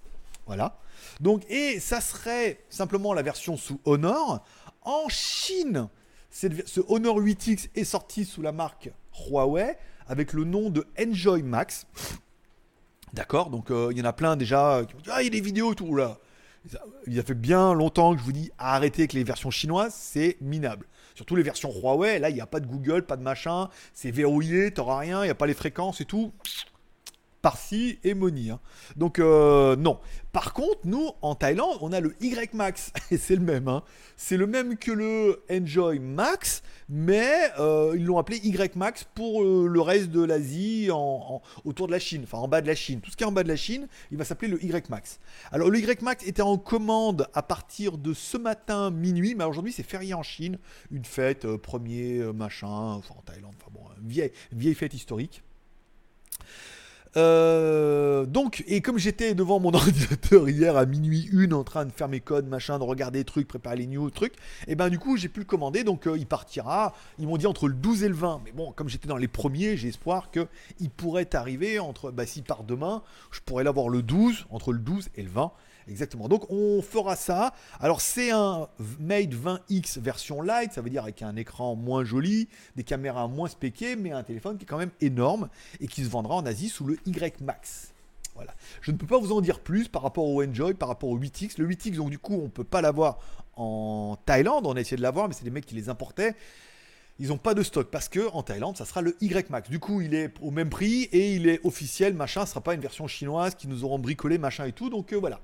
Voilà. 0.45 0.77
Donc, 1.19 1.43
et 1.49 1.79
ça 1.79 2.01
serait 2.01 2.63
simplement 2.69 3.13
la 3.13 3.21
version 3.21 3.57
sous 3.57 3.79
Honor. 3.85 4.43
En 4.81 5.07
Chine, 5.09 5.87
ce 6.29 6.81
Honor 6.87 7.19
8X 7.19 7.69
est 7.75 7.83
sorti 7.83 8.25
sous 8.25 8.41
la 8.41 8.51
marque 8.51 8.89
Huawei 9.29 9.77
avec 10.07 10.33
le 10.33 10.43
nom 10.43 10.69
de 10.69 10.85
Enjoy 10.99 11.43
Max. 11.43 11.87
D'accord, 13.13 13.49
donc 13.49 13.71
euh, 13.71 13.89
il 13.91 13.97
y 13.97 14.01
en 14.01 14.05
a 14.05 14.13
plein 14.13 14.35
déjà 14.37 14.83
qui 14.87 14.95
me 14.95 15.01
disent 15.01 15.13
Ah, 15.13 15.21
il 15.21 15.25
y 15.25 15.27
a 15.27 15.31
des 15.31 15.41
vidéos 15.41 15.75
tout 15.75 15.95
là. 15.95 16.17
Il 17.07 17.19
a 17.19 17.23
fait 17.23 17.33
bien 17.33 17.73
longtemps 17.73 18.13
que 18.13 18.19
je 18.19 18.23
vous 18.23 18.31
dis 18.31 18.51
arrêtez 18.57 19.01
avec 19.01 19.13
les 19.13 19.23
versions 19.23 19.51
chinoises, 19.51 19.93
c'est 19.95 20.37
minable. 20.41 20.85
Surtout 21.15 21.35
les 21.35 21.43
versions 21.43 21.71
Huawei, 21.71 22.19
là 22.19 22.29
il 22.29 22.35
n'y 22.35 22.41
a 22.41 22.45
pas 22.45 22.59
de 22.59 22.67
Google, 22.67 23.03
pas 23.03 23.17
de 23.17 23.23
machin, 23.23 23.69
c'est 23.93 24.11
verrouillé, 24.11 24.71
t'auras 24.71 24.99
rien, 24.99 25.23
il 25.23 25.25
n'y 25.25 25.31
a 25.31 25.35
pas 25.35 25.47
les 25.47 25.53
fréquences 25.53 26.01
et 26.01 26.05
tout 26.05 26.31
par-ci 27.41 27.99
et 28.03 28.13
Moni. 28.13 28.51
Hein. 28.51 28.59
Donc 28.95 29.19
euh, 29.19 29.75
non. 29.75 29.99
Par 30.31 30.53
contre, 30.53 30.79
nous, 30.85 31.09
en 31.21 31.35
Thaïlande, 31.35 31.77
on 31.81 31.91
a 31.91 31.99
le 31.99 32.15
Y 32.21 32.53
Max. 32.53 32.93
Et 33.11 33.17
c'est 33.17 33.35
le 33.35 33.41
même. 33.41 33.67
Hein. 33.67 33.83
C'est 34.15 34.37
le 34.37 34.47
même 34.47 34.77
que 34.77 34.91
le 34.91 35.43
Enjoy 35.51 35.99
Max, 35.99 36.63
mais 36.87 37.51
euh, 37.59 37.93
ils 37.97 38.05
l'ont 38.05 38.17
appelé 38.17 38.37
Y 38.37 38.77
Max 38.77 39.05
pour 39.13 39.43
euh, 39.43 39.67
le 39.67 39.81
reste 39.81 40.09
de 40.09 40.23
l'Asie, 40.23 40.89
en, 40.89 41.41
autour 41.65 41.87
de 41.87 41.91
la 41.91 41.99
Chine, 41.99 42.21
enfin 42.23 42.37
en 42.37 42.47
bas 42.47 42.61
de 42.61 42.67
la 42.67 42.75
Chine. 42.75 43.01
Tout 43.01 43.11
ce 43.11 43.17
qui 43.17 43.23
est 43.23 43.27
en 43.27 43.33
bas 43.33 43.43
de 43.43 43.49
la 43.49 43.57
Chine, 43.57 43.87
il 44.11 44.17
va 44.17 44.23
s'appeler 44.23 44.49
le 44.49 44.63
Y 44.63 44.89
Max. 44.89 45.19
Alors 45.51 45.69
le 45.69 45.79
Y 45.79 46.01
Max 46.01 46.25
était 46.25 46.41
en 46.41 46.57
commande 46.57 47.27
à 47.33 47.43
partir 47.43 47.97
de 47.97 48.13
ce 48.13 48.37
matin 48.37 48.89
minuit, 48.89 49.35
mais 49.35 49.43
aujourd'hui 49.43 49.73
c'est 49.73 49.83
férié 49.83 50.13
en 50.13 50.23
Chine. 50.23 50.59
Une 50.91 51.03
fête, 51.03 51.45
premier 51.57 52.19
machin, 52.33 52.93
enfin 52.93 53.15
en 53.17 53.21
Thaïlande, 53.21 53.55
enfin 53.57 53.71
bon, 53.73 53.81
vieille, 54.01 54.31
vieille 54.53 54.75
fête 54.75 54.93
historique. 54.93 55.43
Euh, 57.17 58.25
donc, 58.25 58.63
et 58.67 58.81
comme 58.81 58.97
j'étais 58.97 59.35
devant 59.35 59.59
mon 59.59 59.73
ordinateur 59.73 60.47
hier 60.47 60.77
à 60.77 60.85
minuit 60.85 61.27
une 61.31 61.53
en 61.53 61.63
train 61.63 61.85
de 61.85 61.91
faire 61.91 62.07
mes 62.07 62.21
codes, 62.21 62.47
machin, 62.47 62.79
de 62.79 62.83
regarder 62.83 63.19
des 63.19 63.25
trucs, 63.25 63.47
préparer 63.47 63.77
les 63.77 63.87
news, 63.87 64.09
trucs, 64.09 64.33
et 64.67 64.75
ben 64.75 64.89
du 64.89 64.97
coup 64.97 65.17
j'ai 65.17 65.27
pu 65.27 65.41
le 65.41 65.45
commander, 65.45 65.83
donc 65.83 66.07
euh, 66.07 66.17
il 66.17 66.25
partira, 66.25 66.93
ils 67.19 67.27
m'ont 67.27 67.37
dit 67.37 67.47
entre 67.47 67.67
le 67.67 67.73
12 67.73 68.03
et 68.03 68.07
le 68.07 68.15
20, 68.15 68.41
mais 68.45 68.51
bon, 68.51 68.71
comme 68.71 68.87
j'étais 68.87 69.07
dans 69.07 69.17
les 69.17 69.27
premiers, 69.27 69.75
j'ai 69.75 69.89
espoir 69.89 70.31
qu'il 70.31 70.89
pourrait 70.89 71.35
arriver 71.35 71.79
entre, 71.79 72.11
bah 72.11 72.25
s'il 72.25 72.43
part 72.43 72.63
demain, 72.63 73.03
je 73.31 73.41
pourrais 73.41 73.63
l'avoir 73.63 73.89
le 73.89 74.01
12, 74.01 74.45
entre 74.49 74.71
le 74.71 74.79
12 74.79 75.09
et 75.15 75.23
le 75.23 75.29
20, 75.29 75.51
Exactement. 75.87 76.27
Donc 76.27 76.49
on 76.49 76.81
fera 76.81 77.15
ça. 77.15 77.53
Alors 77.79 78.01
c'est 78.01 78.31
un 78.31 78.67
Mate 78.99 79.31
20X 79.31 79.99
version 79.99 80.41
light, 80.41 80.73
ça 80.73 80.81
veut 80.81 80.89
dire 80.89 81.03
avec 81.03 81.21
un 81.21 81.35
écran 81.35 81.75
moins 81.75 82.03
joli, 82.03 82.47
des 82.75 82.83
caméras 82.83 83.27
moins 83.27 83.47
spéquées, 83.47 83.95
mais 83.95 84.11
un 84.11 84.23
téléphone 84.23 84.57
qui 84.57 84.63
est 84.63 84.67
quand 84.67 84.77
même 84.77 84.91
énorme 85.01 85.49
et 85.79 85.87
qui 85.87 86.03
se 86.03 86.09
vendra 86.09 86.35
en 86.35 86.45
Asie 86.45 86.69
sous 86.69 86.85
le 86.85 86.97
Y 87.05 87.41
Max. 87.41 87.93
Voilà. 88.35 88.55
Je 88.81 88.91
ne 88.91 88.97
peux 88.97 89.07
pas 89.07 89.19
vous 89.19 89.31
en 89.31 89.41
dire 89.41 89.59
plus 89.59 89.87
par 89.87 90.01
rapport 90.01 90.25
au 90.25 90.43
Enjoy, 90.43 90.73
par 90.73 90.89
rapport 90.89 91.09
au 91.09 91.19
8X. 91.19 91.55
Le 91.57 91.67
8X, 91.67 91.95
donc 91.95 92.09
du 92.09 92.19
coup, 92.19 92.35
on 92.35 92.43
ne 92.43 92.47
peut 92.47 92.63
pas 92.63 92.81
l'avoir 92.81 93.19
en 93.55 94.17
Thaïlande. 94.25 94.65
On 94.65 94.75
a 94.75 94.79
essayé 94.79 94.97
de 94.97 95.01
l'avoir, 95.01 95.27
mais 95.27 95.33
c'est 95.33 95.43
des 95.43 95.51
mecs 95.51 95.65
qui 95.65 95.75
les 95.75 95.89
importaient. 95.89 96.35
Ils 97.19 97.27
n'ont 97.27 97.37
pas 97.37 97.53
de 97.53 97.61
stock 97.61 97.89
parce 97.91 98.09
que 98.09 98.29
en 98.31 98.41
Thaïlande, 98.41 98.77
ça 98.77 98.85
sera 98.85 99.01
le 99.01 99.15
Y 99.21 99.49
Max. 99.49 99.69
Du 99.69 99.79
coup, 99.79 100.01
il 100.01 100.15
est 100.15 100.33
au 100.41 100.49
même 100.49 100.69
prix 100.69 101.03
et 101.11 101.35
il 101.35 101.47
est 101.47 101.63
officiel, 101.65 102.13
machin. 102.13 102.45
Ce 102.45 102.51
sera 102.51 102.61
pas 102.61 102.73
une 102.73 102.81
version 102.81 103.07
chinoise 103.07 103.55
qui 103.55 103.67
nous 103.67 103.83
auront 103.83 103.99
bricolé, 103.99 104.37
machin 104.37 104.65
et 104.65 104.71
tout. 104.71 104.89
Donc 104.89 105.13
euh, 105.13 105.17
voilà. 105.17 105.39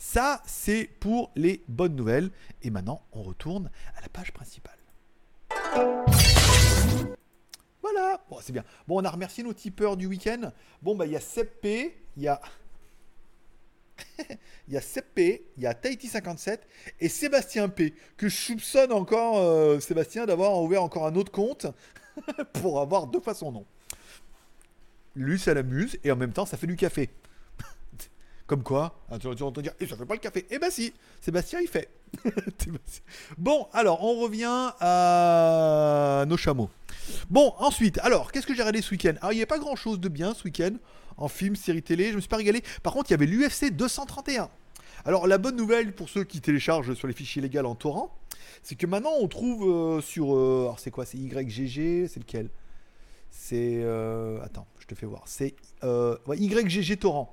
Ça, 0.00 0.42
c'est 0.46 0.88
pour 0.98 1.30
les 1.36 1.62
bonnes 1.68 1.94
nouvelles. 1.94 2.30
Et 2.62 2.70
maintenant, 2.70 3.02
on 3.12 3.22
retourne 3.22 3.70
à 3.94 4.00
la 4.00 4.08
page 4.08 4.32
principale. 4.32 4.78
Voilà, 7.82 8.18
c'est 8.40 8.54
bien. 8.54 8.64
Bon, 8.88 8.98
on 8.98 9.04
a 9.04 9.10
remercié 9.10 9.44
nos 9.44 9.52
tipeurs 9.52 9.98
du 9.98 10.06
week-end. 10.06 10.52
Bon, 10.80 10.96
bah, 10.96 11.04
il 11.04 11.12
y 11.12 11.16
a 11.16 11.44
P, 11.44 11.94
il 12.16 12.22
y 12.22 12.28
a. 12.28 12.40
il 14.68 14.72
y 14.72 14.78
a 14.78 15.02
P, 15.02 15.44
il 15.58 15.62
y 15.62 15.66
a 15.66 15.74
Tahiti57 15.74 16.60
et 16.98 17.10
Sébastien 17.10 17.68
P, 17.68 17.94
que 18.16 18.30
je 18.30 18.36
soupçonne 18.36 18.92
encore, 18.92 19.36
euh, 19.36 19.80
Sébastien, 19.80 20.24
d'avoir 20.24 20.62
ouvert 20.62 20.82
encore 20.82 21.06
un 21.06 21.14
autre 21.14 21.30
compte 21.30 21.66
pour 22.54 22.80
avoir 22.80 23.06
deux 23.06 23.20
fois 23.20 23.34
son 23.34 23.52
nom. 23.52 23.66
Lui, 25.14 25.38
ça 25.38 25.52
l'amuse 25.52 25.98
et 26.04 26.10
en 26.10 26.16
même 26.16 26.32
temps, 26.32 26.46
ça 26.46 26.56
fait 26.56 26.66
du 26.66 26.76
café. 26.76 27.10
Comme 28.50 28.64
quoi 28.64 28.98
ah, 29.08 29.16
Tu 29.16 29.28
vas 29.28 29.34
dire, 29.36 29.72
et 29.78 29.84
eh, 29.84 29.86
ça 29.86 29.94
fait 29.94 30.04
pas 30.04 30.14
le 30.14 30.18
café. 30.18 30.44
Eh 30.50 30.58
ben 30.58 30.72
si, 30.72 30.92
Sébastien 31.20 31.60
il 31.60 31.68
fait. 31.68 31.88
bon, 33.38 33.68
alors 33.72 34.02
on 34.02 34.18
revient 34.20 34.72
à 34.80 36.24
nos 36.26 36.36
chameaux. 36.36 36.68
Bon, 37.30 37.54
ensuite, 37.58 37.98
alors, 37.98 38.32
qu'est-ce 38.32 38.48
que 38.48 38.54
j'ai 38.56 38.62
regardé 38.62 38.82
ce 38.82 38.90
week-end? 38.90 39.12
Alors, 39.20 39.32
il 39.32 39.36
n'y 39.36 39.42
a 39.44 39.46
pas 39.46 39.60
grand-chose 39.60 40.00
de 40.00 40.08
bien 40.08 40.34
ce 40.34 40.42
week-end 40.42 40.72
en 41.16 41.28
film, 41.28 41.54
série 41.54 41.80
télé. 41.80 42.10
Je 42.10 42.16
me 42.16 42.20
suis 42.20 42.26
pas 42.26 42.38
régalé. 42.38 42.64
Par 42.82 42.92
contre, 42.92 43.10
il 43.10 43.12
y 43.12 43.14
avait 43.14 43.26
l'UFC 43.26 43.70
231. 43.70 44.50
Alors, 45.04 45.28
la 45.28 45.38
bonne 45.38 45.54
nouvelle 45.54 45.94
pour 45.94 46.08
ceux 46.08 46.24
qui 46.24 46.40
téléchargent 46.40 46.94
sur 46.94 47.06
les 47.06 47.14
fichiers 47.14 47.40
légaux 47.40 47.64
en 47.64 47.76
torrent, 47.76 48.12
c'est 48.64 48.74
que 48.74 48.88
maintenant 48.88 49.12
on 49.20 49.28
trouve 49.28 49.70
euh, 49.70 50.00
sur. 50.00 50.34
Euh, 50.34 50.62
alors, 50.62 50.80
c'est 50.80 50.90
quoi? 50.90 51.06
C'est 51.06 51.18
YGG 51.18 52.08
C'est 52.08 52.18
lequel? 52.18 52.50
C'est. 53.30 53.78
Euh, 53.80 54.42
attends, 54.42 54.66
je 54.80 54.86
te 54.88 54.96
fais 54.96 55.06
voir. 55.06 55.22
C'est 55.26 55.54
YGG 55.84 56.98
Torrent. 56.98 57.32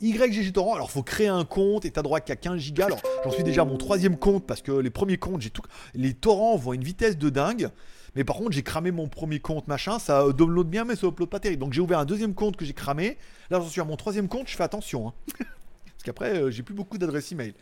YGG 0.00 0.52
Torrent, 0.52 0.74
alors 0.74 0.90
faut 0.90 1.02
créer 1.02 1.28
un 1.28 1.44
compte 1.44 1.84
et 1.84 1.90
t'as 1.90 2.02
droit 2.02 2.20
qu'à 2.20 2.36
15 2.36 2.58
gigas. 2.58 2.86
Alors 2.86 3.00
j'en 3.24 3.30
suis 3.30 3.44
déjà 3.44 3.62
à 3.62 3.64
mon 3.64 3.76
troisième 3.76 4.16
compte 4.16 4.46
parce 4.46 4.62
que 4.62 4.72
les 4.72 4.90
premiers 4.90 5.18
comptes, 5.18 5.40
j'ai 5.40 5.50
tout. 5.50 5.62
Les 5.94 6.14
torrents 6.14 6.56
vont 6.56 6.72
à 6.72 6.74
une 6.74 6.84
vitesse 6.84 7.18
de 7.18 7.30
dingue. 7.30 7.70
Mais 8.14 8.24
par 8.24 8.36
contre, 8.36 8.52
j'ai 8.52 8.62
cramé 8.62 8.90
mon 8.90 9.08
premier 9.08 9.40
compte, 9.40 9.66
machin. 9.66 9.98
Ça 9.98 10.32
download 10.32 10.68
bien, 10.68 10.84
mais 10.84 10.96
ça 10.96 11.06
upload 11.06 11.28
pas 11.28 11.40
terrible. 11.40 11.60
Donc 11.60 11.72
j'ai 11.72 11.80
ouvert 11.80 11.98
un 11.98 12.04
deuxième 12.04 12.34
compte 12.34 12.56
que 12.56 12.64
j'ai 12.64 12.72
cramé. 12.72 13.16
Là, 13.50 13.58
j'en 13.60 13.68
suis 13.68 13.80
à 13.80 13.84
mon 13.84 13.96
troisième 13.96 14.28
compte. 14.28 14.48
Je 14.48 14.56
fais 14.56 14.62
attention. 14.62 15.08
Hein. 15.08 15.12
Parce 15.84 16.04
qu'après, 16.04 16.38
euh, 16.38 16.50
j'ai 16.50 16.62
plus 16.62 16.74
beaucoup 16.74 16.98
d'adresses 16.98 17.32
email. 17.32 17.54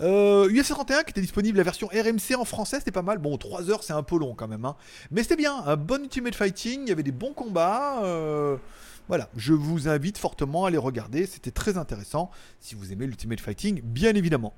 Euh, 0.00 0.48
UFC 0.50 0.68
31 0.68 1.02
qui 1.02 1.10
était 1.10 1.20
disponible, 1.20 1.56
la 1.56 1.64
version 1.64 1.88
RMC 1.88 2.36
en 2.36 2.44
français, 2.44 2.78
c'était 2.78 2.92
pas 2.92 3.02
mal. 3.02 3.18
Bon, 3.18 3.36
3 3.38 3.70
heures, 3.70 3.82
c'est 3.82 3.94
un 3.94 4.02
peu 4.02 4.18
long 4.18 4.34
quand 4.34 4.48
même. 4.48 4.64
Hein. 4.64 4.76
Mais 5.10 5.22
c'était 5.22 5.36
bien. 5.36 5.62
Un 5.64 5.76
bon 5.76 6.02
Ultimate 6.02 6.34
Fighting. 6.34 6.82
Il 6.82 6.88
y 6.88 6.92
avait 6.92 7.02
des 7.02 7.12
bons 7.12 7.32
combats. 7.32 8.02
Euh... 8.04 8.56
Voilà, 9.08 9.28
je 9.36 9.52
vous 9.52 9.88
invite 9.88 10.18
fortement 10.18 10.64
à 10.64 10.70
les 10.70 10.78
regarder, 10.78 11.26
c'était 11.26 11.52
très 11.52 11.78
intéressant 11.78 12.30
si 12.58 12.74
vous 12.74 12.92
aimez 12.92 13.06
l'Ultimate 13.06 13.40
Fighting, 13.40 13.80
bien 13.82 14.14
évidemment. 14.14 14.52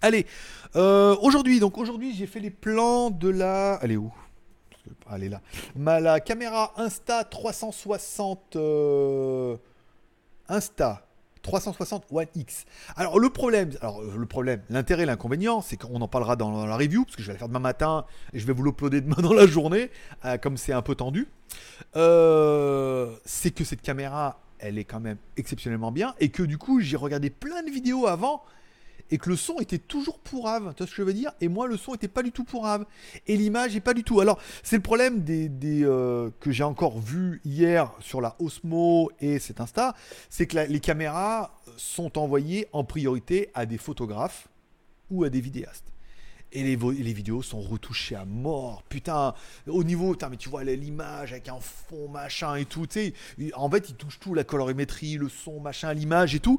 Allez, 0.00 0.26
euh, 0.74 1.14
aujourd'hui, 1.20 1.60
donc 1.60 1.78
aujourd'hui 1.78 2.14
j'ai 2.14 2.26
fait 2.26 2.40
les 2.40 2.50
plans 2.50 3.10
de 3.10 3.28
la... 3.28 3.78
Elle 3.82 3.92
est 3.92 3.96
où? 3.96 4.12
Elle 5.12 5.24
est 5.24 5.28
là. 5.28 5.40
Ma, 5.76 6.00
la 6.00 6.18
caméra 6.18 6.72
Insta 6.76 7.22
360... 7.22 8.56
Euh, 8.56 9.56
Insta 10.48 11.06
360 11.42 12.06
One 12.10 12.26
X. 12.34 12.64
Alors 12.96 13.18
le 13.18 13.28
problème, 13.30 13.70
alors 13.80 14.00
euh, 14.00 14.14
le 14.16 14.26
problème, 14.26 14.62
l'intérêt, 14.70 15.06
l'inconvénient, 15.06 15.60
c'est 15.60 15.76
qu'on 15.76 16.00
en 16.00 16.08
parlera 16.08 16.36
dans 16.36 16.64
la 16.64 16.76
review, 16.76 17.04
parce 17.04 17.16
que 17.16 17.22
je 17.22 17.26
vais 17.28 17.34
la 17.34 17.38
faire 17.38 17.48
demain 17.48 17.60
matin 17.60 18.04
et 18.32 18.38
je 18.38 18.46
vais 18.46 18.52
vous 18.52 18.62
l'uploader 18.62 19.00
demain 19.00 19.16
dans 19.22 19.34
la 19.34 19.46
journée, 19.46 19.90
euh, 20.24 20.38
comme 20.38 20.56
c'est 20.56 20.72
un 20.72 20.82
peu 20.82 20.94
tendu. 20.94 21.28
Euh, 21.96 23.14
c'est 23.24 23.50
que 23.50 23.64
cette 23.64 23.82
caméra, 23.82 24.40
elle 24.58 24.78
est 24.78 24.84
quand 24.84 25.00
même 25.00 25.18
exceptionnellement 25.36 25.92
bien 25.92 26.14
et 26.20 26.28
que 26.30 26.42
du 26.42 26.56
coup 26.56 26.80
j'ai 26.80 26.96
regardé 26.96 27.30
plein 27.30 27.62
de 27.62 27.70
vidéos 27.70 28.06
avant 28.06 28.42
et 29.12 29.18
que 29.18 29.28
le 29.28 29.36
son 29.36 29.58
était 29.60 29.78
toujours 29.78 30.18
pourrave. 30.18 30.72
Tu 30.74 30.82
vois 30.82 30.86
ce 30.86 30.90
que 30.90 30.96
je 30.96 31.02
veux 31.02 31.12
dire? 31.12 31.32
Et 31.40 31.48
moi, 31.48 31.68
le 31.68 31.76
son 31.76 31.94
était 31.94 32.08
pas 32.08 32.22
du 32.22 32.32
tout 32.32 32.44
pourrave. 32.44 32.86
Et 33.26 33.36
l'image 33.36 33.76
est 33.76 33.80
pas 33.80 33.94
du 33.94 34.02
tout. 34.02 34.20
Alors, 34.20 34.40
c'est 34.64 34.76
le 34.76 34.82
problème 34.82 35.22
des, 35.22 35.50
euh, 35.84 36.30
que 36.40 36.50
j'ai 36.50 36.64
encore 36.64 36.98
vu 36.98 37.40
hier 37.44 37.92
sur 38.00 38.22
la 38.22 38.34
Osmo 38.38 39.10
et 39.20 39.38
cet 39.38 39.60
Insta, 39.60 39.94
c'est 40.30 40.46
que 40.46 40.58
les 40.66 40.80
caméras 40.80 41.54
sont 41.76 42.18
envoyées 42.18 42.68
en 42.72 42.84
priorité 42.84 43.50
à 43.52 43.66
des 43.66 43.78
photographes 43.78 44.48
ou 45.10 45.24
à 45.24 45.28
des 45.28 45.42
vidéastes. 45.42 45.91
Et 46.54 46.62
les, 46.62 47.12
vidéos 47.12 47.40
sont 47.40 47.60
retouchées 47.60 48.14
à 48.14 48.26
mort. 48.26 48.82
Putain, 48.88 49.34
au 49.66 49.84
niveau, 49.84 50.12
putain, 50.12 50.28
mais 50.28 50.36
tu 50.36 50.50
vois 50.50 50.64
l'image 50.64 51.32
avec 51.32 51.48
un 51.48 51.60
fond, 51.60 52.08
machin 52.08 52.56
et 52.56 52.66
tout. 52.66 52.86
En 53.54 53.70
fait, 53.70 53.88
ils 53.88 53.94
touchent 53.94 54.20
tout, 54.20 54.34
la 54.34 54.44
colorimétrie, 54.44 55.14
le 55.14 55.30
son, 55.30 55.60
machin, 55.60 55.94
l'image 55.94 56.34
et 56.34 56.40
tout. 56.40 56.58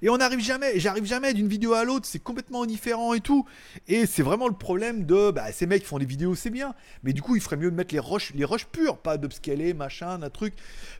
Et 0.00 0.08
on 0.08 0.16
n'arrive 0.16 0.40
jamais, 0.40 0.80
j'arrive 0.80 1.04
jamais 1.04 1.34
d'une 1.34 1.48
vidéo 1.48 1.74
à 1.74 1.84
l'autre, 1.84 2.06
c'est 2.06 2.22
complètement 2.22 2.64
différent 2.64 3.12
et 3.12 3.20
tout. 3.20 3.44
Et 3.86 4.06
c'est 4.06 4.22
vraiment 4.22 4.48
le 4.48 4.54
problème 4.54 5.04
de, 5.04 5.30
bah, 5.30 5.52
ces 5.52 5.66
mecs 5.66 5.84
font 5.84 5.98
des 5.98 6.06
vidéos, 6.06 6.34
c'est 6.34 6.50
bien. 6.50 6.74
Mais 7.02 7.12
du 7.12 7.20
coup, 7.20 7.36
il 7.36 7.42
ferait 7.42 7.58
mieux 7.58 7.70
de 7.70 7.76
mettre 7.76 7.94
les 7.94 8.00
rushs, 8.00 8.32
les 8.34 8.46
rushs 8.46 8.66
purs, 8.66 8.96
pas 8.96 9.18
d'upscaler, 9.18 9.74
machin, 9.74 10.22
un 10.22 10.30
truc. 10.30 10.54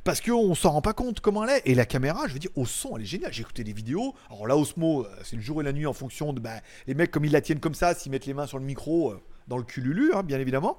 Parce 0.05 0.21
qu'on 0.21 0.55
s'en 0.55 0.73
rend 0.73 0.83
pas 0.83 0.93
compte 0.93 1.21
comment 1.21 1.45
elle 1.45 1.57
est. 1.57 1.63
Et 1.65 1.75
la 1.75 1.87
caméra, 1.87 2.29
je 2.29 2.35
veux 2.35 2.39
dire, 2.39 2.51
au 2.57 2.67
son, 2.67 2.97
elle 2.97 3.05
est 3.05 3.07
géniale. 3.07 3.33
J'ai 3.33 3.41
écouté 3.41 3.65
des 3.65 3.73
vidéos. 3.73 4.15
Alors 4.29 4.47
là, 4.47 4.57
Osmo, 4.57 5.05
euh, 5.05 5.09
c'est 5.23 5.37
le 5.37 5.43
jour 5.43 5.63
et 5.63 5.65
la 5.65 5.73
nuit 5.73 5.87
en 5.87 5.95
fonction 5.95 6.35
de, 6.35 6.41
bah, 6.41 6.61
les 6.87 6.95
mecs, 6.95 7.11
comme 7.11 7.25
ils 7.25 7.33
la 7.33 7.41
tiennent 7.41 7.61
comme 7.61 7.75
ça, 7.75 7.95
s'ils 7.95 8.13
mettent 8.13 8.27
les 8.27 8.34
mains 8.35 8.47
sur 8.47 8.59
le 8.59 8.65
micro 8.65 9.13
euh, 9.13 9.21
dans 9.49 9.59
le 9.59 9.65
cululu, 9.65 10.13
hein, 10.15 10.23
bien 10.23 10.39
évidemment. 10.39 10.79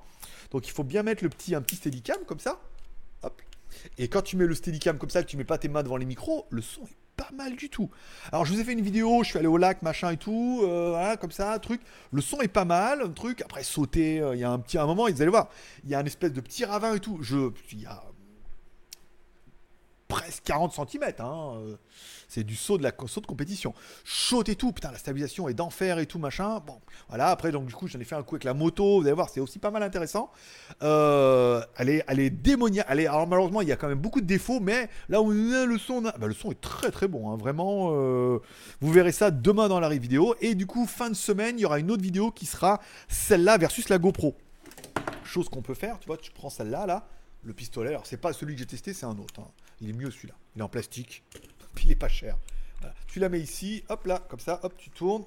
Donc 0.52 0.68
il 0.68 0.72
faut 0.72 0.84
bien 0.84 1.04
mettre 1.04 1.24
le 1.24 1.30
petit, 1.30 1.56
un 1.56 1.62
petit 1.62 1.76
steadicam 1.76 2.18
comme 2.26 2.40
ça. 2.40 2.60
Et 3.98 4.08
quand 4.08 4.22
tu 4.22 4.38
mets 4.38 4.46
le 4.46 4.56
steadicam 4.56 4.98
comme 4.98 5.10
ça, 5.10 5.22
que 5.24 5.28
tu 5.28 5.38
mets 5.38 5.44
pas 5.44 5.58
tes 5.58 5.68
mains 5.68 5.84
devant 5.84 5.98
les 5.98 6.06
micros, 6.06 6.46
le 6.50 6.62
son 6.62 6.84
est 6.84 6.98
pas 7.16 7.30
mal 7.34 7.56
du 7.56 7.70
tout. 7.70 7.90
Alors 8.32 8.46
je 8.46 8.54
vous 8.54 8.60
ai 8.60 8.64
fait 8.64 8.74
une 8.74 8.82
vidéo, 8.82 9.24
je 9.24 9.30
suis 9.30 9.40
allé 9.40 9.48
au 9.48 9.58
lac, 9.58 9.82
machin 9.82 10.12
et 10.12 10.18
tout, 10.18 10.62
euh, 10.64 11.16
comme 11.18 11.32
ça, 11.32 11.58
truc. 11.60 11.82
Le 12.12 12.22
son 12.22 12.42
est 12.42 12.48
pas 12.48 12.66
mal, 12.66 13.02
un 13.02 13.10
truc. 13.10 13.42
Après 13.42 13.64
sauter, 13.64 14.20
euh, 14.20 14.36
il 14.36 14.42
y 14.42 14.44
a 14.44 14.52
un 14.52 14.60
petit, 14.60 14.78
un 14.78 14.86
moment, 14.86 15.08
vous 15.10 15.22
allez 15.22 15.32
voir, 15.32 15.50
il 15.84 15.90
y 15.90 15.96
a 15.96 16.00
un 16.00 16.06
espèce 16.06 16.34
de 16.34 16.42
petit 16.42 16.66
ravin 16.66 16.96
et 16.96 17.00
tout. 17.00 17.20
Je, 17.22 17.52
il 17.72 17.82
y 17.82 17.86
a 17.86 18.04
presque 20.16 20.44
40 20.46 20.72
cm. 20.74 21.04
Hein. 21.20 21.58
euh, 21.58 21.76
C'est 22.30 22.46
du 22.46 22.56
saut 22.56 22.78
de 22.78 22.84
la 22.84 22.92
saut 23.08 23.20
de 23.20 23.26
compétition. 23.26 23.74
Chaud 24.06 24.44
et 24.48 24.56
tout, 24.56 24.72
putain, 24.72 24.92
la 24.92 24.98
stabilisation 24.98 25.50
est 25.50 25.54
d'enfer 25.54 26.00
et 26.00 26.06
tout, 26.06 26.20
machin. 26.20 26.62
Bon, 26.66 26.80
voilà, 27.10 27.28
après, 27.28 27.52
donc 27.52 27.66
du 27.66 27.74
coup, 27.74 27.88
j'en 27.88 28.00
ai 28.00 28.06
fait 28.06 28.16
un 28.16 28.24
coup 28.24 28.36
avec 28.36 28.46
la 28.46 28.54
moto. 28.54 29.02
Vous 29.02 29.06
allez 29.06 29.12
voir, 29.14 29.30
c'est 29.30 29.42
aussi 29.42 29.60
pas 29.60 29.72
mal 29.72 29.84
intéressant. 29.84 30.32
Euh, 30.84 31.62
elle, 31.78 31.90
est, 31.90 32.30
démoniaque. 32.30 32.86
Elle 32.90 33.02
alors, 33.02 33.28
malheureusement, 33.28 33.62
il 33.62 33.68
y 33.68 33.74
a 33.74 33.76
quand 33.76 33.90
même 33.90 34.00
beaucoup 34.00 34.22
de 34.22 34.26
défauts, 34.26 34.62
mais 34.62 34.90
là 35.10 35.22
où 35.22 35.32
le 35.32 35.78
son, 35.78 36.02
bah, 36.02 36.14
le 36.22 36.34
son 36.34 36.52
est 36.52 36.62
très 36.62 36.92
très 36.92 37.10
bon. 37.10 37.30
hein, 37.30 37.36
vraiment, 37.36 37.90
euh, 37.92 38.40
vous 38.80 38.92
verrez 38.94 39.12
ça 39.12 39.32
demain 39.32 39.68
dans 39.68 39.82
la 39.82 39.90
vidéo. 39.90 40.36
Et 40.40 40.56
du 40.56 40.66
coup, 40.66 40.86
fin 40.86 41.10
de 41.10 41.16
semaine, 41.16 41.60
il 41.60 41.64
y 41.64 41.66
aura 41.66 41.80
une 41.80 41.92
autre 41.92 42.04
vidéo 42.04 42.32
qui 42.32 42.46
sera 42.46 42.80
celle-là 43.10 43.58
versus 43.58 43.90
la 43.90 43.98
GoPro. 43.98 44.34
Chose 45.26 45.50
qu'on 45.50 45.62
peut 45.62 45.74
faire, 45.74 46.00
tu 46.00 46.08
vois, 46.08 46.18
tu 46.18 46.32
prends 46.32 46.50
celle-là, 46.50 46.86
là, 46.86 47.06
le 47.44 47.54
pistolet. 47.54 47.90
Alors, 47.90 48.06
c'est 48.06 48.16
pas 48.16 48.32
celui 48.32 48.54
que 48.54 48.60
j'ai 48.60 48.66
testé, 48.66 48.94
c'est 48.94 49.06
un 49.06 49.18
autre. 49.18 49.42
hein. 49.42 49.48
Il 49.82 49.90
est 49.90 49.94
mieux 49.94 50.12
celui-là. 50.12 50.36
Il 50.56 50.60
est 50.60 50.64
en 50.64 50.70
plastique. 50.70 51.24
Il 51.84 51.92
est 51.92 51.96
pas 51.96 52.08
cher. 52.08 52.38
Tu 53.08 53.20
la 53.20 53.30
mets 53.30 53.40
ici, 53.40 53.84
hop 53.90 54.06
là, 54.06 54.22
comme 54.30 54.40
ça, 54.40 54.60
hop, 54.64 54.74
tu 54.78 54.90
tournes. 54.90 55.24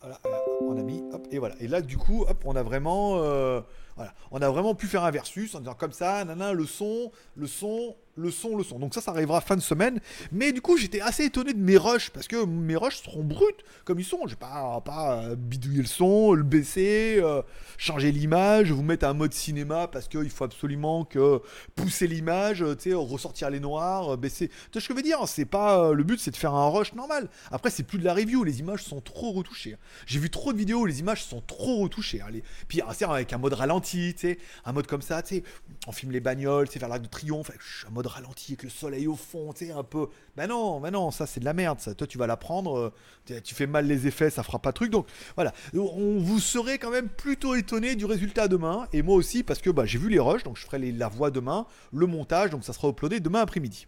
Voilà, 0.00 0.20
on 0.60 0.76
a 0.78 0.82
mis, 0.82 1.02
hop, 1.12 1.26
et 1.30 1.38
voilà. 1.38 1.54
Et 1.60 1.68
là, 1.68 1.80
du 1.80 1.96
coup, 1.96 2.24
hop, 2.28 2.42
on 2.44 2.56
a 2.56 2.62
vraiment, 2.62 3.22
euh, 3.22 3.62
voilà, 3.96 4.12
on 4.30 4.42
a 4.42 4.50
vraiment 4.50 4.74
pu 4.74 4.86
faire 4.86 5.02
un 5.04 5.10
versus 5.10 5.54
en 5.54 5.60
disant 5.60 5.74
comme 5.74 5.92
ça, 5.92 6.24
nana, 6.24 6.52
le 6.52 6.66
son, 6.66 7.10
le 7.36 7.46
son, 7.46 7.96
le 8.16 8.30
son, 8.30 8.56
le 8.56 8.64
son. 8.64 8.78
Donc 8.78 8.94
ça, 8.94 9.00
ça 9.00 9.10
arrivera 9.10 9.40
fin 9.40 9.56
de 9.56 9.60
semaine. 9.60 10.00
Mais 10.32 10.52
du 10.52 10.60
coup, 10.60 10.76
j'étais 10.76 11.00
assez 11.00 11.24
étonné 11.24 11.52
de 11.52 11.58
mes 11.58 11.76
rushs 11.76 12.10
parce 12.10 12.28
que 12.28 12.44
mes 12.44 12.76
rushs 12.76 13.02
seront 13.02 13.24
bruts 13.24 13.44
comme 13.84 13.98
ils 13.98 14.04
sont. 14.04 14.20
Je 14.26 14.30
vais 14.30 14.36
pas, 14.36 14.80
pas 14.84 15.22
euh, 15.24 15.36
bidouiller 15.36 15.80
le 15.82 15.86
son, 15.88 16.32
le 16.32 16.42
baisser, 16.42 17.16
euh, 17.18 17.42
changer 17.78 18.12
l'image, 18.12 18.70
vous 18.70 18.82
mettre 18.82 19.06
un 19.06 19.14
mode 19.14 19.32
cinéma 19.32 19.88
parce 19.88 20.08
qu'il 20.08 20.30
faut 20.30 20.44
absolument 20.44 21.04
que 21.04 21.40
pousser 21.74 22.06
l'image, 22.06 22.62
euh, 22.62 22.76
sais, 22.78 22.92
ressortir 22.94 23.50
les 23.50 23.60
noirs, 23.60 24.16
baisser. 24.16 24.48
Tu 24.48 24.54
vois 24.74 24.80
ce 24.80 24.88
que 24.88 24.94
je 24.94 24.96
veux 24.96 25.02
dire 25.02 25.18
C'est 25.26 25.44
pas 25.44 25.92
le 25.92 26.04
but, 26.04 26.20
c'est 26.20 26.30
de 26.30 26.36
faire 26.36 26.54
un 26.54 26.68
rush 26.68 26.94
normal. 26.94 27.28
Après, 27.50 27.70
c'est 27.70 27.82
plus 27.82 27.98
de 27.98 28.04
la 28.04 28.14
review. 28.14 28.44
Les 28.44 28.60
images 28.60 28.82
sont 28.84 29.00
trop 29.00 29.32
retouchées. 29.32 29.76
J'ai 30.06 30.18
vu 30.18 30.30
trop 30.30 30.52
de 30.52 30.58
vidéos 30.58 30.80
où 30.82 30.86
les 30.86 31.00
images 31.00 31.22
sont 31.24 31.40
trop 31.40 31.78
retouchées. 31.82 32.20
hein. 32.20 32.28
Les- 32.30 32.42
Puis 32.68 32.80
ah, 32.80 32.92
avec 33.12 33.32
un 33.32 33.38
mode 33.38 33.54
ralenti, 33.54 34.14
sais, 34.16 34.38
un 34.64 34.72
mode 34.72 34.86
comme 34.86 35.02
ça, 35.02 35.20
sais, 35.24 35.42
on 35.86 35.92
filme 35.92 36.12
les 36.12 36.20
bagnoles, 36.20 36.68
c'est 36.70 36.78
faire 36.78 36.88
l'arc 36.88 37.02
de 37.02 37.08
triomphe, 37.08 37.50
un 37.86 37.90
mode 37.90 38.03
ralenti 38.08 38.52
avec 38.52 38.62
le 38.64 38.70
soleil 38.70 39.06
au 39.06 39.16
fond, 39.16 39.52
tu 39.52 39.66
sais, 39.66 39.72
un 39.72 39.82
peu. 39.82 40.08
Ben 40.36 40.46
non, 40.48 40.80
ben 40.80 40.90
non, 40.90 41.10
ça 41.10 41.26
c'est 41.26 41.40
de 41.40 41.44
la 41.44 41.52
merde. 41.54 41.80
Ça. 41.80 41.94
Toi, 41.94 42.06
tu 42.06 42.18
vas 42.18 42.26
la 42.26 42.36
prendre, 42.36 42.92
euh, 43.26 43.40
tu- 43.42 43.54
fais 43.54 43.66
mal 43.66 43.86
les 43.86 44.06
effets, 44.06 44.30
ça 44.30 44.42
fera 44.42 44.58
pas 44.58 44.72
truc. 44.72 44.90
Donc 44.90 45.06
voilà, 45.36 45.52
on 45.74 46.18
vous 46.18 46.38
serez 46.40 46.78
quand 46.78 46.90
même 46.90 47.08
plutôt 47.08 47.54
étonné 47.54 47.94
du 47.96 48.04
résultat 48.04 48.48
demain, 48.48 48.86
et 48.92 49.02
moi 49.02 49.14
aussi 49.16 49.42
parce 49.42 49.60
que 49.60 49.70
bah, 49.70 49.84
j'ai 49.86 49.98
vu 49.98 50.08
les 50.08 50.18
rushs, 50.20 50.42
donc 50.44 50.56
je 50.56 50.62
ferai 50.64 50.78
les- 50.78 50.92
la 50.92 51.08
voix 51.08 51.30
demain, 51.30 51.66
le 51.92 52.06
montage, 52.06 52.50
donc 52.50 52.64
ça 52.64 52.72
sera 52.72 52.88
uploadé 52.88 53.20
demain 53.20 53.40
après-midi. 53.40 53.86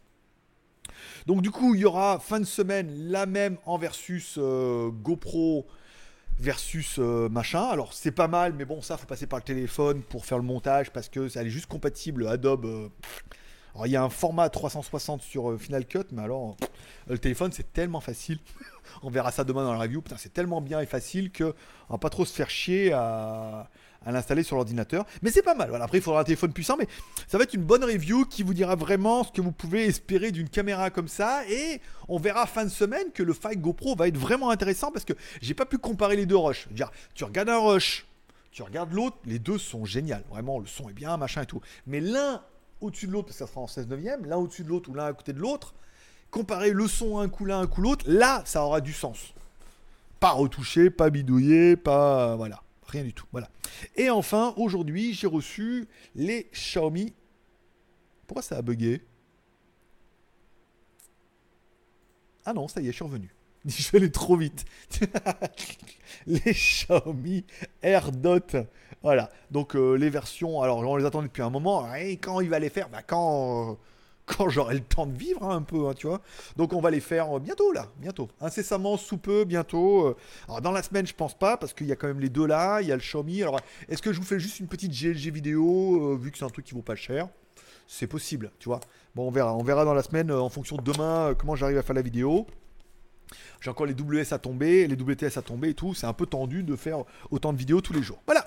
Donc 1.27 1.43
du 1.43 1.51
coup, 1.51 1.75
il 1.75 1.81
y 1.81 1.85
aura 1.85 2.19
fin 2.21 2.39
de 2.41 2.45
semaine 2.45 3.11
la 3.11 3.27
même 3.27 3.57
en 3.67 3.79
versus 3.79 4.37
euh, 4.39 4.91
GoPro 4.91 5.67
versus 6.39 6.97
euh, 6.99 7.29
machin. 7.29 7.65
Alors 7.65 7.93
c'est 7.93 8.13
pas 8.13 8.29
mal, 8.29 8.53
mais 8.53 8.65
bon, 8.65 8.83
ça 8.83 8.97
faut 8.97 9.07
passer 9.07 9.27
par 9.27 9.39
le 9.39 9.45
téléphone 9.45 10.03
pour 10.03 10.25
faire 10.27 10.39
le 10.39 10.45
montage 10.45 10.91
parce 10.93 11.09
que 11.09 11.29
ça 11.29 11.43
est 11.43 11.49
juste 11.51 11.67
compatible 11.67 12.29
Adobe. 12.29 12.91
Alors 13.77 13.87
il 13.87 13.91
y 13.91 13.97
a 13.97 14.03
un 14.03 14.09
format 14.09 14.49
360 14.49 15.21
sur 15.21 15.51
euh, 15.51 15.59
Final 15.59 15.85
Cut, 15.85 16.07
mais 16.13 16.23
alors 16.23 16.57
pff, 16.57 16.71
le 17.09 17.19
téléphone 17.19 17.53
c'est 17.53 17.75
tellement 17.75 18.01
facile. 18.01 18.39
On 19.03 19.11
verra 19.11 19.31
ça 19.31 19.45
demain 19.45 19.65
dans 19.65 19.75
la 19.75 19.79
review. 19.81 20.01
Putain, 20.01 20.17
c'est 20.17 20.33
tellement 20.33 20.63
bien 20.63 20.81
et 20.81 20.87
facile 20.87 21.31
que 21.31 21.55
on 21.91 21.95
va 21.95 21.99
pas 21.99 22.09
trop 22.09 22.25
se 22.25 22.33
faire 22.33 22.49
chier 22.49 22.93
à, 22.95 23.69
l'installer 24.07 24.43
sur 24.43 24.57
l'ordinateur. 24.57 25.05
Mais 25.21 25.31
c'est 25.31 25.43
pas 25.43 25.55
mal. 25.55 25.69
Voilà. 25.69 25.85
Après, 25.85 25.99
il 25.99 26.01
faudra 26.01 26.21
un 26.21 26.25
téléphone 26.25 26.55
puissant, 26.55 26.77
mais 26.79 26.89
ça 27.29 27.37
va 27.37 27.45
être 27.45 27.53
une 27.53 27.65
bonne 27.65 27.85
review 27.85 28.25
qui 28.25 28.43
vous 28.43 28.55
dira 28.55 28.77
vraiment 28.77 29.25
ce 29.25 29.33
que 29.33 29.43
vous 29.43 29.53
pouvez 29.53 29.85
espérer 29.85 30.31
d'une 30.31 30.49
caméra 30.49 30.89
comme 30.89 31.09
ça. 31.09 31.43
Et 31.51 31.83
on 32.09 32.19
verra 32.19 32.47
fin 32.47 32.65
de 32.65 32.71
semaine 32.71 33.13
que 33.13 33.23
le 33.23 33.35
Fight 33.35 33.61
GoPro 33.61 33.95
va 33.95 34.09
être 34.09 34.17
vraiment 34.17 34.49
intéressant 34.49 34.91
parce 34.91 35.05
que 35.05 35.13
j'ai 35.43 35.55
pas 35.55 35.67
pu 35.67 35.77
comparer 35.77 36.17
les 36.17 36.25
deux 36.25 36.39
rushs. 36.39 36.69
Tu 37.15 37.25
regardes 37.25 37.51
un 37.51 37.59
rush, 37.59 38.07
tu 38.53 38.63
regardes 38.63 38.95
l'autre, 38.95 39.19
les 39.27 39.39
deux 39.39 39.59
sont 39.59 39.85
géniaux. 39.85 40.17
Vraiment, 40.31 40.59
le 40.61 40.67
son 40.67 40.89
est 40.89 40.95
bien, 40.95 41.17
machin 41.19 41.43
et 41.43 41.47
tout. 41.47 41.61
Mais 41.87 42.01
l'un 42.01 42.41
au-dessus 42.81 43.07
de 43.07 43.13
l'autre, 43.13 43.27
parce 43.29 43.39
que 43.39 43.45
ça 43.47 43.51
sera 43.51 43.61
en 43.61 43.67
16 43.67 43.89
neuvième, 43.89 44.25
l'un 44.27 44.37
au-dessus 44.37 44.65
de 44.65 44.69
l'autre 44.69 44.91
ou 44.91 44.95
l'un 44.95 45.07
à 45.07 45.13
côté 45.13 45.33
de 45.33 45.39
l'autre, 45.39 45.75
comparer 46.31 46.71
le 46.71 46.87
son 46.89 47.19
un 47.19 47.29
coup 47.29 47.45
l'un, 47.45 47.61
un 47.61 47.67
coup 47.67 47.81
l'autre, 47.81 48.05
là, 48.09 48.43
ça 48.45 48.65
aura 48.65 48.81
du 48.81 48.93
sens. 48.93 49.35
Pas 50.21 50.33
retouché, 50.33 50.91
pas 50.91 51.11
bidouillé, 51.11 51.77
pas. 51.77 52.37
Voilà. 52.37 52.63
Rien 52.87 53.03
du 53.03 53.13
tout. 53.13 53.27
Voilà. 53.33 53.51
Et 53.97 54.11
enfin, 54.11 54.55
aujourd'hui, 54.57 55.13
j'ai 55.13 55.27
reçu 55.27 55.89
les 56.15 56.49
Xiaomi. 56.53 57.13
Pourquoi 58.27 58.43
ça 58.43 58.57
a 58.57 58.63
bugué? 58.63 59.03
Ah 62.45 62.53
non, 62.53 62.69
ça 62.69 62.81
y 62.81 62.85
est, 62.85 62.93
je 62.93 62.97
suis 62.97 63.05
revenu. 63.05 63.35
Je 63.67 63.91
vais 63.91 63.99
aller 63.99 64.13
trop 64.13 64.37
vite. 64.37 64.65
les 66.27 66.53
Xiaomi 66.53 67.45
AirDot. 67.83 68.67
Voilà. 69.03 69.31
Donc 69.51 69.77
euh, 69.77 69.95
les 69.95 70.11
versions, 70.11 70.63
alors 70.63 70.79
on 70.79 70.97
les 70.97 71.05
attendait 71.05 71.29
depuis 71.29 71.43
un 71.43 71.51
moment. 71.51 71.95
Et 71.95 72.17
quand 72.17 72.41
il 72.41 72.49
va 72.49 72.59
les 72.59 72.71
faire? 72.71 72.89
Bah 72.89 73.03
quand, 73.07 73.71
euh, 73.71 73.75
quand 74.27 74.49
j'aurai 74.49 74.75
le 74.75 74.81
temps 74.81 75.07
de 75.07 75.17
vivre 75.17 75.45
hein, 75.45 75.57
un 75.57 75.63
peu, 75.63 75.89
hein, 75.89 75.95
tu 75.95 76.07
vois. 76.07 76.21
Donc 76.57 76.73
on 76.73 76.81
va 76.81 76.91
les 76.91 77.01
faire 77.01 77.37
euh, 77.37 77.41
bientôt 77.41 77.73
là, 77.73 77.87
bientôt. 77.99 78.29
Incessamment, 78.41 78.97
sous 78.97 79.19
peu, 79.19 79.45
bientôt. 79.45 80.17
Alors 80.49 80.61
dans 80.61 80.73
la 80.73 80.83
semaine, 80.83 81.07
je 81.07 81.15
pense 81.15 81.39
pas, 81.39 81.57
parce 81.57 81.73
qu'il 81.73 81.87
y 81.87 81.93
a 81.93 81.97
quand 81.97 82.09
même 82.09 82.21
les 82.21 82.31
deux 82.31 82.47
là. 82.47 82.81
Il 82.81 82.89
y 82.89 82.93
a 82.93 82.97
le 82.97 83.03
Xiaomi. 83.03 83.43
Alors 83.43 83.61
est-ce 83.89 84.03
que 84.03 84.13
je 84.13 84.19
vous 84.19 84.27
fais 84.27 84.41
juste 84.41 84.61
une 84.61 84.69
petite 84.69 84.93
GLG 84.93 85.33
vidéo, 85.33 86.17
vu 86.17 86.31
que 86.31 86.39
c'est 86.39 86.45
un 86.45 86.51
truc 86.51 86.65
qui 86.67 86.75
vaut 86.75 86.83
pas 86.83 86.97
cher? 86.97 87.29
C'est 87.89 88.09
possible, 88.09 88.51
tu 88.59 88.69
vois. 88.69 88.81
Bon, 89.15 89.29
on 89.29 89.31
verra. 89.31 89.55
On 89.55 89.63
verra 89.63 89.85
dans 89.85 89.95
la 89.95 90.03
semaine, 90.03 90.33
en 90.33 90.49
fonction 90.49 90.77
de 90.77 90.83
demain, 90.83 91.35
comment 91.39 91.55
j'arrive 91.55 91.79
à 91.79 91.83
faire 91.83 91.95
la 91.95 92.03
vidéo. 92.03 92.47
J'ai 93.61 93.71
encore 93.71 93.87
les 93.87 93.95
WS 93.95 94.33
à 94.33 94.39
tomber, 94.39 94.87
les 94.87 94.95
WTS 94.95 95.39
à 95.39 95.43
tomber 95.43 95.71
et 95.71 95.75
tout. 95.75 95.95
C'est 95.95 96.07
un 96.07 96.13
peu 96.13 96.27
tendu 96.27 96.63
de 96.63 96.77
faire 96.77 97.05
autant 97.31 97.53
de 97.53 97.59
vidéos 97.59 97.81
tous 97.81 97.93
les 97.93 98.03
jours. 98.03 98.21
Voilà. 98.27 98.47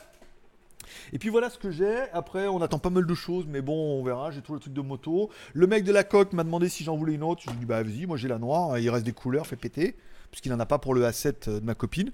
Et 1.14 1.20
puis 1.20 1.30
voilà 1.30 1.50
ce 1.50 1.58
que 1.58 1.72
j'ai. 1.72 2.10
Après, 2.14 2.48
on 2.48 2.62
attend 2.62 2.80
pas 2.80 2.90
mal 2.90 3.06
de 3.06 3.14
choses, 3.14 3.46
mais 3.48 3.62
bon, 3.62 4.00
on 4.00 4.04
verra. 4.04 4.32
J'ai 4.32 4.42
trouvé 4.42 4.58
le 4.58 4.62
truc 4.62 4.74
de 4.74 4.82
moto. 4.82 5.30
Le 5.54 5.68
mec 5.68 5.84
de 5.84 5.92
la 5.92 6.04
coque 6.04 6.34
m'a 6.34 6.44
demandé 6.44 6.70
si 6.70 6.84
j'en 6.84 6.96
voulais 6.96 7.14
une 7.14 7.24
autre. 7.24 7.42
Je 7.44 7.50
lui 7.50 7.58
ai 7.58 7.60
dit, 7.60 7.66
bah 7.66 7.84
vas-y, 7.84 8.06
moi 8.06 8.18
j'ai 8.18 8.28
la 8.28 8.40
noire. 8.40 8.78
Il 8.80 8.90
reste 8.90 9.06
des 9.06 9.14
couleurs, 9.14 9.48
fait 9.48 9.56
péter. 9.56 9.96
Puisqu'il 10.32 10.52
n'en 10.52 10.60
a 10.60 10.66
pas 10.66 10.78
pour 10.78 10.94
le 10.94 11.04
A7 11.04 11.60
de 11.60 11.66
ma 11.66 11.74
copine. 11.74 12.12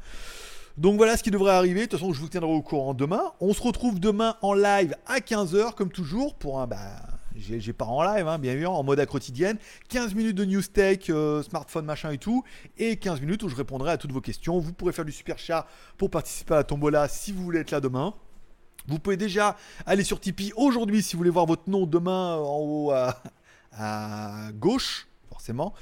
Donc 0.77 0.97
voilà 0.97 1.15
ce 1.15 1.23
qui 1.23 1.31
devrait 1.31 1.53
arriver. 1.53 1.81
De 1.81 1.85
toute 1.85 1.99
façon, 1.99 2.11
je 2.11 2.19
vous 2.19 2.27
tiendrai 2.27 2.51
au 2.51 2.61
courant 2.61 2.93
demain. 2.93 3.31
On 3.39 3.53
se 3.53 3.61
retrouve 3.61 3.99
demain 3.99 4.35
en 4.41 4.53
live 4.53 4.95
à 5.05 5.19
15h, 5.19 5.73
comme 5.73 5.89
toujours, 5.89 6.35
pour 6.35 6.59
un. 6.59 6.67
Bah, 6.67 6.77
j'ai 7.37 7.73
pas 7.73 7.85
en 7.85 8.03
live, 8.03 8.27
hein, 8.27 8.37
bien 8.39 8.57
sûr, 8.57 8.71
en 8.71 8.83
mode 8.83 8.99
à 8.99 9.05
quotidienne. 9.05 9.57
15 9.89 10.15
minutes 10.15 10.35
de 10.35 10.45
news 10.45 10.61
tech, 10.61 11.09
euh, 11.09 11.43
smartphone, 11.43 11.85
machin 11.85 12.11
et 12.11 12.17
tout. 12.17 12.43
Et 12.77 12.97
15 12.97 13.21
minutes 13.21 13.43
où 13.43 13.49
je 13.49 13.55
répondrai 13.55 13.91
à 13.91 13.97
toutes 13.97 14.11
vos 14.11 14.21
questions. 14.21 14.59
Vous 14.59 14.73
pourrez 14.73 14.93
faire 14.93 15.05
du 15.05 15.11
super 15.11 15.37
chat 15.37 15.67
pour 15.97 16.09
participer 16.09 16.53
à 16.53 16.57
la 16.57 16.63
tombola 16.63 17.07
si 17.07 17.31
vous 17.31 17.43
voulez 17.43 17.59
être 17.59 17.71
là 17.71 17.79
demain. 17.79 18.13
Vous 18.87 18.99
pouvez 18.99 19.17
déjà 19.17 19.57
aller 19.85 20.03
sur 20.03 20.19
Tipeee 20.19 20.53
aujourd'hui 20.55 21.01
si 21.01 21.13
vous 21.13 21.19
voulez 21.19 21.29
voir 21.29 21.45
votre 21.45 21.69
nom 21.69 21.85
demain 21.85 22.37
euh, 22.37 22.43
en 22.43 22.59
haut 22.59 22.91
à, 22.91 24.51
gauche, 24.53 25.07
forcément. 25.27 25.73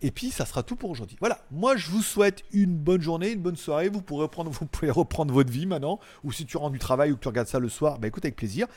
Et 0.00 0.12
puis 0.12 0.30
ça 0.30 0.46
sera 0.46 0.62
tout 0.62 0.76
pour 0.76 0.90
aujourd'hui. 0.90 1.16
Voilà, 1.18 1.40
moi 1.50 1.76
je 1.76 1.90
vous 1.90 2.02
souhaite 2.02 2.44
une 2.52 2.76
bonne 2.76 3.00
journée, 3.00 3.32
une 3.32 3.40
bonne 3.40 3.56
soirée. 3.56 3.88
Vous, 3.88 4.00
pourrez 4.00 4.22
reprendre, 4.22 4.52
pouvez 4.70 4.90
reprendre 4.90 5.34
votre 5.34 5.50
vie 5.50 5.66
maintenant. 5.66 5.98
Ou 6.22 6.30
si 6.30 6.46
tu 6.46 6.56
rentres 6.56 6.72
du 6.72 6.78
travail 6.78 7.10
ou 7.10 7.16
que 7.16 7.20
tu 7.20 7.28
regardes 7.28 7.48
ça 7.48 7.58
le 7.58 7.68
soir, 7.68 7.98
bah 7.98 8.08
écoute 8.08 8.24
avec 8.24 8.36
plaisir. 8.36 8.68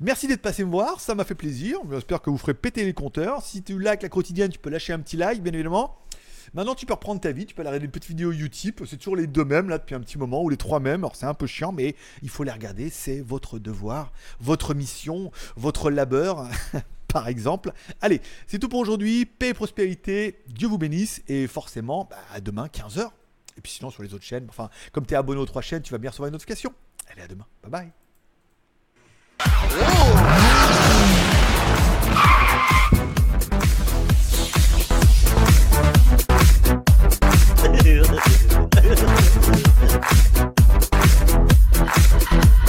Merci 0.00 0.26
d'être 0.26 0.42
passé 0.42 0.64
me 0.64 0.70
voir, 0.70 1.00
ça 1.00 1.14
m'a 1.14 1.24
fait 1.24 1.34
plaisir. 1.34 1.78
J'espère 1.90 2.20
que 2.20 2.28
vous 2.28 2.38
ferez 2.38 2.54
péter 2.54 2.84
les 2.84 2.94
compteurs. 2.94 3.42
Si 3.42 3.62
tu 3.62 3.78
likes 3.78 4.02
la 4.02 4.08
quotidienne, 4.08 4.50
tu 4.50 4.58
peux 4.58 4.70
lâcher 4.70 4.92
un 4.92 4.98
petit 4.98 5.16
like, 5.16 5.42
bien 5.42 5.54
évidemment. 5.54 5.96
Maintenant, 6.54 6.74
tu 6.74 6.86
peux 6.86 6.94
reprendre 6.94 7.20
ta 7.20 7.32
vie, 7.32 7.46
tu 7.46 7.54
peux 7.54 7.62
aller 7.62 7.68
regarder 7.68 7.86
des 7.86 7.92
petites 7.92 8.10
vidéos 8.10 8.32
YouTube. 8.32 8.80
C'est 8.86 8.96
toujours 8.96 9.16
les 9.16 9.26
deux 9.26 9.44
mêmes 9.44 9.68
là 9.68 9.78
depuis 9.78 9.94
un 9.94 10.00
petit 10.00 10.18
moment, 10.18 10.42
ou 10.42 10.48
les 10.48 10.56
trois 10.56 10.80
mêmes. 10.80 11.00
Alors 11.00 11.16
c'est 11.16 11.26
un 11.26 11.34
peu 11.34 11.46
chiant, 11.46 11.72
mais 11.72 11.94
il 12.22 12.28
faut 12.28 12.42
les 12.44 12.50
regarder. 12.50 12.90
C'est 12.90 13.20
votre 13.20 13.58
devoir, 13.58 14.12
votre 14.40 14.74
mission, 14.74 15.30
votre 15.56 15.90
labeur, 15.90 16.48
par 17.08 17.28
exemple. 17.28 17.72
Allez, 18.00 18.20
c'est 18.46 18.58
tout 18.58 18.68
pour 18.68 18.80
aujourd'hui. 18.80 19.26
Paix 19.26 19.50
et 19.50 19.54
prospérité. 19.54 20.42
Dieu 20.48 20.68
vous 20.68 20.78
bénisse. 20.78 21.22
Et 21.28 21.46
forcément, 21.46 22.08
bah, 22.10 22.16
à 22.32 22.40
demain, 22.40 22.66
15h. 22.66 23.10
Et 23.56 23.60
puis 23.60 23.72
sinon, 23.72 23.90
sur 23.90 24.02
les 24.02 24.14
autres 24.14 24.24
chaînes, 24.24 24.46
enfin, 24.48 24.70
comme 24.92 25.06
tu 25.06 25.14
es 25.14 25.16
abonné 25.16 25.40
aux 25.40 25.46
trois 25.46 25.62
chaînes, 25.62 25.82
tu 25.82 25.92
vas 25.92 25.98
bien 25.98 26.10
recevoir 26.10 26.28
une 26.28 26.32
notification. 26.32 26.72
Allez, 27.12 27.22
à 27.22 27.28
demain. 27.28 27.46
Bye 27.62 27.70
bye. 27.70 27.92
do. 37.90 38.20